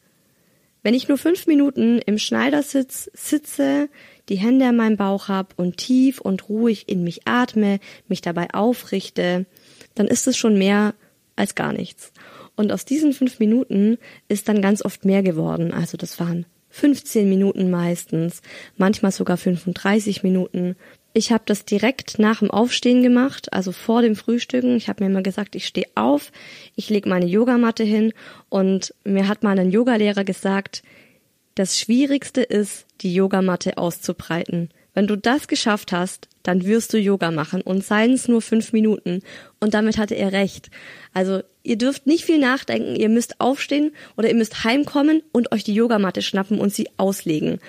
wenn 0.83 0.93
ich 0.93 1.09
nur 1.09 1.17
fünf 1.17 1.47
Minuten 1.47 2.01
im 2.05 2.19
Schneidersitz 2.19 3.11
sitze, 3.15 3.89
die 4.29 4.37
Hände 4.37 4.67
an 4.67 4.77
meinem 4.77 4.99
Bauch 4.99 5.29
habe 5.29 5.55
und 5.57 5.79
tief 5.79 6.21
und 6.21 6.51
ruhig 6.51 6.87
in 6.87 7.03
mich 7.03 7.27
atme, 7.27 7.81
mich 8.09 8.21
dabei 8.21 8.53
aufrichte, 8.53 9.47
dann 9.95 10.07
ist 10.07 10.27
es 10.27 10.37
schon 10.37 10.59
mehr 10.59 10.95
als 11.35 11.55
gar 11.55 11.73
nichts. 11.73 12.13
Und 12.57 12.73
aus 12.73 12.85
diesen 12.85 13.15
fünf 13.15 13.39
Minuten 13.39 13.97
ist 14.29 14.51
dann 14.51 14.61
ganz 14.61 14.85
oft 14.85 15.07
mehr 15.07 15.23
geworden. 15.23 15.73
Also 15.73 15.97
das 15.97 16.21
waren 16.21 16.45
15 16.71 17.29
Minuten 17.29 17.71
meistens, 17.71 18.43
manchmal 18.77 19.13
sogar 19.13 19.37
35 19.37 20.23
Minuten. 20.23 20.77
Ich 21.15 21.33
habe 21.33 21.45
das 21.47 21.65
direkt 21.65 22.19
nach 22.19 22.41
dem 22.41 22.51
Aufstehen 22.51 23.03
gemacht, 23.03 23.53
also 23.53 23.73
vor 23.73 24.03
dem 24.03 24.15
Frühstücken. 24.15 24.77
Ich 24.77 24.89
habe 24.89 25.03
mir 25.03 25.11
immer 25.11 25.23
gesagt, 25.23 25.57
ich 25.57 25.67
stehe 25.67 25.89
auf, 25.95 26.31
ich 26.77 26.91
lege 26.91 27.09
meine 27.09 27.27
Yogamatte 27.27 27.85
hin 27.85 28.13
und 28.49 28.95
mir 29.05 29.27
hat 29.27 29.43
mal 29.43 29.59
ein 29.59 29.71
Yogalehrer 29.71 30.25
gesagt, 30.25 30.83
das 31.55 31.79
Schwierigste 31.79 32.43
ist, 32.43 32.87
die 33.01 33.13
Yogamatte 33.13 33.79
auszubreiten. 33.79 34.71
Wenn 34.95 35.07
du 35.07 35.17
das 35.17 35.49
geschafft 35.49 35.93
hast, 35.93 36.29
dann 36.43 36.65
wirst 36.65 36.93
du 36.93 36.99
Yoga 36.99 37.31
machen 37.31 37.61
und 37.61 37.85
seien 37.85 38.15
es 38.15 38.27
nur 38.27 38.43
fünf 38.43 38.73
Minuten. 38.73 39.23
Und 39.61 39.75
damit 39.75 39.99
hatte 39.99 40.15
er 40.15 40.33
recht. 40.33 40.71
Also 41.13 41.43
ihr 41.69 41.77
dürft 41.77 42.07
nicht 42.07 42.25
viel 42.25 42.39
nachdenken, 42.39 42.97
ihr 42.97 43.09
müsst 43.09 43.41
aufstehen 43.41 43.93
oder 44.17 44.29
ihr 44.29 44.35
müsst 44.35 44.65
heimkommen 44.65 45.23
und 45.33 45.53
euch 45.53 45.65
die 45.65 45.75
Yogamatte 45.75 46.23
schnappen 46.23 46.59
und 46.59 46.73
sie 46.73 46.89
auslegen. 46.97 47.61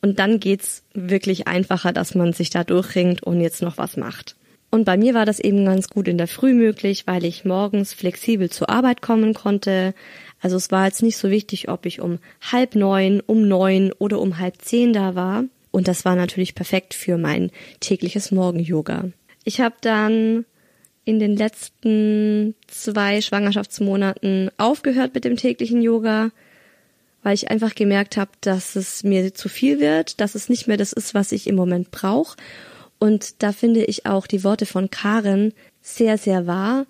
Und 0.00 0.20
dann 0.20 0.38
geht's 0.38 0.84
wirklich 0.94 1.48
einfacher, 1.48 1.92
dass 1.92 2.14
man 2.14 2.32
sich 2.32 2.50
da 2.50 2.62
durchringt 2.62 3.22
und 3.22 3.40
jetzt 3.40 3.62
noch 3.62 3.76
was 3.76 3.96
macht. 3.96 4.36
Und 4.70 4.84
bei 4.84 4.96
mir 4.96 5.14
war 5.14 5.26
das 5.26 5.40
eben 5.40 5.64
ganz 5.64 5.88
gut 5.88 6.08
in 6.08 6.18
der 6.18 6.28
Früh 6.28 6.52
möglich, 6.52 7.06
weil 7.06 7.24
ich 7.24 7.44
morgens 7.44 7.94
flexibel 7.94 8.50
zur 8.50 8.68
Arbeit 8.68 9.02
kommen 9.02 9.34
konnte. 9.34 9.94
Also 10.40 10.56
es 10.56 10.70
war 10.70 10.86
jetzt 10.86 11.02
nicht 11.02 11.16
so 11.16 11.30
wichtig, 11.30 11.68
ob 11.68 11.86
ich 11.86 12.00
um 12.00 12.18
halb 12.52 12.74
neun, 12.74 13.20
um 13.20 13.48
neun 13.48 13.92
oder 13.98 14.20
um 14.20 14.38
halb 14.38 14.60
zehn 14.60 14.92
da 14.92 15.14
war. 15.14 15.44
Und 15.70 15.88
das 15.88 16.04
war 16.04 16.16
natürlich 16.16 16.54
perfekt 16.54 16.94
für 16.94 17.18
mein 17.18 17.50
tägliches 17.80 18.30
Morgen-Yoga. 18.30 19.10
Ich 19.44 19.60
habe 19.60 19.76
dann 19.80 20.44
in 21.08 21.18
den 21.18 21.36
letzten 21.36 22.54
zwei 22.66 23.22
Schwangerschaftsmonaten 23.22 24.50
aufgehört 24.58 25.14
mit 25.14 25.24
dem 25.24 25.38
täglichen 25.38 25.80
Yoga, 25.80 26.32
weil 27.22 27.32
ich 27.32 27.50
einfach 27.50 27.74
gemerkt 27.74 28.18
habe, 28.18 28.30
dass 28.42 28.76
es 28.76 29.04
mir 29.04 29.32
zu 29.32 29.48
viel 29.48 29.80
wird, 29.80 30.20
dass 30.20 30.34
es 30.34 30.50
nicht 30.50 30.68
mehr 30.68 30.76
das 30.76 30.92
ist, 30.92 31.14
was 31.14 31.32
ich 31.32 31.46
im 31.46 31.54
Moment 31.54 31.90
brauche. 31.90 32.36
Und 32.98 33.42
da 33.42 33.52
finde 33.52 33.84
ich 33.84 34.04
auch 34.04 34.26
die 34.26 34.44
Worte 34.44 34.66
von 34.66 34.90
Karen 34.90 35.54
sehr, 35.80 36.18
sehr 36.18 36.46
wahr. 36.46 36.84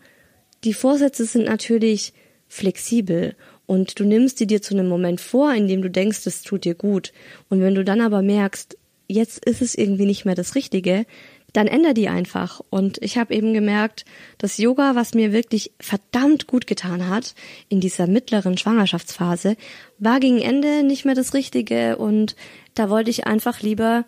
Die 0.65 0.75
Vorsätze 0.75 1.25
sind 1.25 1.45
natürlich 1.45 2.13
flexibel 2.49 3.37
und 3.67 4.01
du 4.01 4.05
nimmst 4.05 4.41
die 4.41 4.49
dir 4.49 4.61
zu 4.61 4.75
einem 4.75 4.89
Moment 4.89 5.21
vor, 5.21 5.55
in 5.55 5.69
dem 5.69 5.81
du 5.81 5.91
denkst, 5.91 6.27
es 6.27 6.43
tut 6.43 6.65
dir 6.65 6.75
gut. 6.75 7.13
Und 7.51 7.61
wenn 7.61 7.77
du 7.77 7.85
dann 7.85 8.01
aber 8.01 8.23
merkst, 8.23 8.77
jetzt 9.07 9.45
ist 9.45 9.63
es 9.63 9.77
irgendwie 9.77 10.07
nicht 10.07 10.25
mehr 10.25 10.35
das 10.35 10.57
Richtige, 10.57 11.07
dann 11.53 11.67
änder 11.67 11.95
die 11.95 12.09
einfach. 12.09 12.61
Und 12.71 12.99
ich 13.03 13.17
habe 13.17 13.35
eben 13.35 13.55
gemerkt, 13.55 14.05
dass 14.37 14.59
Yoga, 14.59 14.95
was 14.95 15.15
mir 15.15 15.33
wirklich 15.33 15.73
verdammt 15.81 16.47
gut 16.47 16.67
getan 16.67 17.09
hat 17.09 17.35
in 17.69 17.81
dieser 17.81 18.07
mittleren 18.07 18.59
Schwangerschaftsphase, 18.59 19.57
war 19.99 20.21
gegen 20.21 20.41
Ende 20.41 20.83
nicht 20.83 21.05
mehr 21.05 21.15
das 21.15 21.35
Richtige. 21.35 21.97
Und 21.97 22.37
da 22.75 22.91
wollte 22.91 23.11
ich 23.11 23.27
einfach 23.27 23.61
lieber 23.61 24.05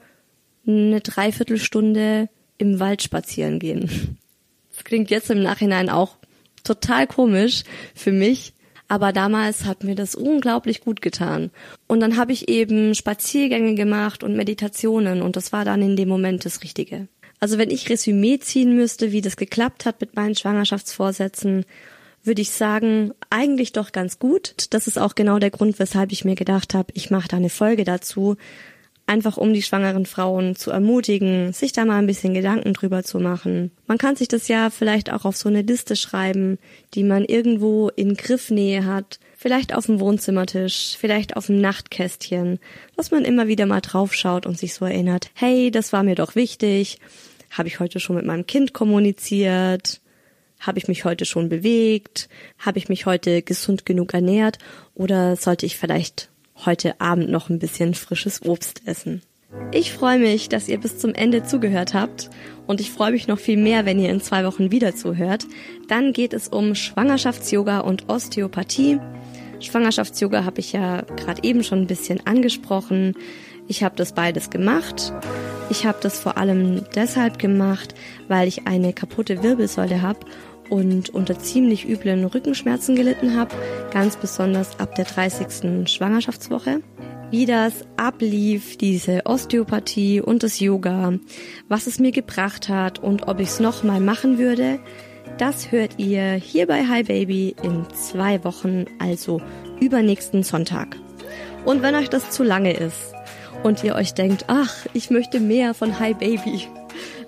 eine 0.66 1.00
Dreiviertelstunde 1.00 2.28
im 2.58 2.78
Wald 2.78 3.02
spazieren 3.02 3.58
gehen. 3.58 4.18
Das 4.74 4.84
klingt 4.84 5.10
jetzt 5.10 5.30
im 5.30 5.42
Nachhinein 5.42 5.88
auch 5.88 6.16
total 6.62 7.06
komisch 7.06 7.64
für 7.94 8.12
mich, 8.12 8.54
aber 8.88 9.12
damals 9.12 9.64
hat 9.64 9.84
mir 9.84 9.94
das 9.94 10.14
unglaublich 10.14 10.80
gut 10.80 11.00
getan. 11.00 11.50
Und 11.86 12.00
dann 12.00 12.16
habe 12.16 12.32
ich 12.32 12.48
eben 12.48 12.94
Spaziergänge 12.94 13.74
gemacht 13.74 14.22
und 14.22 14.36
Meditationen 14.36 15.22
und 15.22 15.36
das 15.36 15.52
war 15.52 15.64
dann 15.64 15.80
in 15.80 15.96
dem 15.96 16.08
Moment 16.08 16.44
das 16.44 16.62
Richtige. 16.62 17.08
Also 17.40 17.58
wenn 17.58 17.70
ich 17.70 17.88
Resümee 17.88 18.38
ziehen 18.38 18.76
müsste, 18.76 19.12
wie 19.12 19.22
das 19.22 19.36
geklappt 19.36 19.86
hat 19.86 20.00
mit 20.00 20.14
meinen 20.14 20.34
Schwangerschaftsvorsätzen, 20.34 21.64
würde 22.22 22.42
ich 22.42 22.50
sagen, 22.50 23.12
eigentlich 23.30 23.72
doch 23.72 23.92
ganz 23.92 24.18
gut. 24.18 24.66
Das 24.70 24.86
ist 24.86 24.98
auch 24.98 25.14
genau 25.14 25.38
der 25.38 25.50
Grund, 25.50 25.78
weshalb 25.78 26.12
ich 26.12 26.24
mir 26.24 26.34
gedacht 26.34 26.74
habe, 26.74 26.92
ich 26.94 27.10
mache 27.10 27.28
da 27.28 27.38
eine 27.38 27.48
Folge 27.48 27.84
dazu, 27.84 28.36
einfach 29.06 29.38
um 29.38 29.52
die 29.52 29.62
schwangeren 29.62 30.06
Frauen 30.06 30.54
zu 30.54 30.70
ermutigen, 30.70 31.52
sich 31.52 31.72
da 31.72 31.84
mal 31.84 31.98
ein 31.98 32.06
bisschen 32.06 32.32
Gedanken 32.32 32.74
drüber 32.74 33.02
zu 33.02 33.18
machen. 33.18 33.72
Man 33.88 33.98
kann 33.98 34.14
sich 34.14 34.28
das 34.28 34.46
ja 34.46 34.70
vielleicht 34.70 35.12
auch 35.12 35.24
auf 35.24 35.36
so 35.36 35.48
eine 35.48 35.62
Liste 35.62 35.96
schreiben, 35.96 36.58
die 36.94 37.02
man 37.02 37.24
irgendwo 37.24 37.88
in 37.88 38.14
Griffnähe 38.14 38.84
hat, 38.84 39.18
vielleicht 39.36 39.74
auf 39.74 39.86
dem 39.86 39.98
Wohnzimmertisch, 39.98 40.96
vielleicht 40.96 41.36
auf 41.36 41.46
dem 41.46 41.60
Nachtkästchen, 41.60 42.60
dass 42.96 43.10
man 43.10 43.24
immer 43.24 43.48
wieder 43.48 43.66
mal 43.66 43.80
draufschaut 43.80 44.46
und 44.46 44.58
sich 44.58 44.74
so 44.74 44.84
erinnert, 44.84 45.30
hey, 45.34 45.72
das 45.72 45.92
war 45.92 46.04
mir 46.04 46.14
doch 46.14 46.36
wichtig, 46.36 46.98
habe 47.50 47.68
ich 47.68 47.80
heute 47.80 48.00
schon 48.00 48.16
mit 48.16 48.24
meinem 48.24 48.46
Kind 48.46 48.72
kommuniziert, 48.72 50.00
habe 50.60 50.78
ich 50.78 50.88
mich 50.88 51.04
heute 51.04 51.24
schon 51.24 51.48
bewegt, 51.48 52.28
habe 52.58 52.78
ich 52.78 52.88
mich 52.88 53.06
heute 53.06 53.42
gesund 53.42 53.84
genug 53.86 54.14
ernährt 54.14 54.58
oder 54.94 55.36
sollte 55.36 55.66
ich 55.66 55.76
vielleicht 55.76 56.28
heute 56.64 57.00
Abend 57.00 57.30
noch 57.30 57.48
ein 57.48 57.58
bisschen 57.58 57.94
frisches 57.94 58.42
Obst 58.44 58.82
essen. 58.86 59.22
Ich 59.72 59.92
freue 59.92 60.18
mich, 60.18 60.48
dass 60.48 60.68
ihr 60.68 60.78
bis 60.78 60.98
zum 60.98 61.12
Ende 61.12 61.42
zugehört 61.42 61.92
habt 61.92 62.30
und 62.68 62.80
ich 62.80 62.90
freue 62.90 63.10
mich 63.10 63.26
noch 63.26 63.38
viel 63.38 63.56
mehr, 63.56 63.84
wenn 63.84 63.98
ihr 63.98 64.10
in 64.10 64.20
zwei 64.20 64.44
Wochen 64.44 64.70
wieder 64.70 64.94
zuhört. 64.94 65.46
Dann 65.88 66.12
geht 66.12 66.32
es 66.32 66.46
um 66.46 66.76
Schwangerschafts-Yoga 66.76 67.80
und 67.80 68.08
Osteopathie. 68.08 69.00
Schwangerschafts-Yoga 69.58 70.44
habe 70.44 70.60
ich 70.60 70.72
ja 70.72 71.02
gerade 71.02 71.42
eben 71.42 71.64
schon 71.64 71.80
ein 71.80 71.86
bisschen 71.88 72.24
angesprochen. 72.26 73.14
Ich 73.70 73.84
habe 73.84 73.94
das 73.94 74.14
beides 74.14 74.50
gemacht. 74.50 75.12
Ich 75.70 75.86
habe 75.86 75.98
das 76.02 76.18
vor 76.18 76.36
allem 76.36 76.86
deshalb 76.96 77.38
gemacht, 77.38 77.94
weil 78.26 78.48
ich 78.48 78.66
eine 78.66 78.92
kaputte 78.92 79.44
Wirbelsäule 79.44 80.02
habe 80.02 80.18
und 80.70 81.10
unter 81.10 81.38
ziemlich 81.38 81.88
üblen 81.88 82.24
Rückenschmerzen 82.24 82.96
gelitten 82.96 83.38
habe, 83.38 83.54
ganz 83.92 84.16
besonders 84.16 84.80
ab 84.80 84.96
der 84.96 85.04
30. 85.04 85.88
Schwangerschaftswoche. 85.88 86.80
Wie 87.30 87.46
das 87.46 87.84
ablief, 87.96 88.76
diese 88.76 89.24
Osteopathie 89.24 90.20
und 90.20 90.42
das 90.42 90.58
Yoga, 90.58 91.12
was 91.68 91.86
es 91.86 92.00
mir 92.00 92.10
gebracht 92.10 92.68
hat 92.68 92.98
und 92.98 93.28
ob 93.28 93.38
ich 93.38 93.50
es 93.50 93.60
nochmal 93.60 94.00
machen 94.00 94.38
würde, 94.38 94.80
das 95.38 95.70
hört 95.70 95.96
ihr 95.96 96.32
hier 96.32 96.66
bei 96.66 96.88
Hi 96.88 97.04
Baby 97.04 97.54
in 97.62 97.86
zwei 97.94 98.42
Wochen, 98.42 98.86
also 98.98 99.40
übernächsten 99.78 100.42
Sonntag. 100.42 100.96
Und 101.64 101.82
wenn 101.82 101.94
euch 101.94 102.10
das 102.10 102.30
zu 102.30 102.42
lange 102.42 102.72
ist 102.72 103.14
und 103.62 103.84
ihr 103.84 103.94
euch 103.94 104.14
denkt, 104.14 104.44
ach, 104.48 104.74
ich 104.92 105.10
möchte 105.10 105.40
mehr 105.40 105.74
von 105.74 105.98
Hi 105.98 106.14
Baby, 106.14 106.68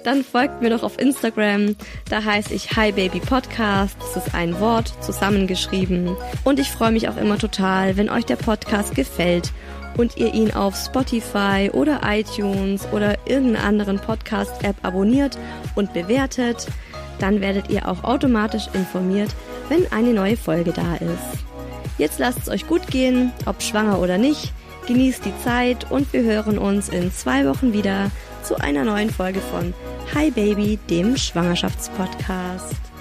dann 0.05 0.25
folgt 0.25 0.63
mir 0.63 0.71
doch 0.71 0.83
auf 0.83 0.99
Instagram. 0.99 1.77
Da 2.11 2.25
heiße 2.25 2.53
ich 2.53 2.73
Hi 2.73 2.93
Baby 2.93 3.21
Podcast. 3.21 3.97
Das 4.01 4.27
ist 4.27 4.35
ein 4.35 4.59
Wort 4.59 4.93
zusammengeschrieben. 5.01 6.17
Und 6.45 6.59
ich 6.59 6.69
freue 6.71 6.91
mich 6.91 7.09
auch 7.09 7.17
immer 7.17 7.39
total, 7.39 7.97
wenn 7.97 8.11
euch 8.11 8.25
der 8.25 8.37
Podcast 8.37 8.95
gefällt 8.95 9.53
und 9.97 10.17
ihr 10.17 10.35
ihn 10.35 10.53
auf 10.53 10.75
Spotify 10.75 11.71
oder 11.73 12.01
iTunes 12.05 12.87
oder 12.93 13.17
irgendeiner 13.27 13.65
anderen 13.65 13.99
Podcast-App 13.99 14.77
abonniert 14.83 15.39
und 15.77 15.93
bewertet. 15.93 16.67
Dann 17.21 17.41
werdet 17.41 17.71
ihr 17.71 17.89
auch 17.89 18.03
automatisch 18.03 18.69
informiert, 18.73 19.31
wenn 19.69 19.91
eine 19.93 20.13
neue 20.13 20.37
Folge 20.37 20.73
da 20.73 20.97
ist. 20.97 21.45
Jetzt 21.99 22.19
lasst 22.19 22.39
es 22.43 22.49
euch 22.49 22.67
gut 22.67 22.89
gehen, 22.89 23.33
ob 23.47 23.63
schwanger 23.63 24.01
oder 24.01 24.19
nicht. 24.19 24.53
Genießt 24.93 25.25
die 25.25 25.33
Zeit 25.43 25.91
und 25.91 26.13
wir 26.13 26.23
hören 26.23 26.59
uns 26.59 26.91
in 26.91 27.11
zwei 27.11 27.47
Wochen 27.47 27.73
wieder 27.73 28.11
zu 28.43 28.61
einer 28.61 28.85
neuen 28.85 29.09
Folge 29.09 29.41
von 29.41 29.73
Hi 30.15 30.31
Baby, 30.31 30.79
dem 30.91 31.17
Schwangerschaftspodcast. 31.17 32.92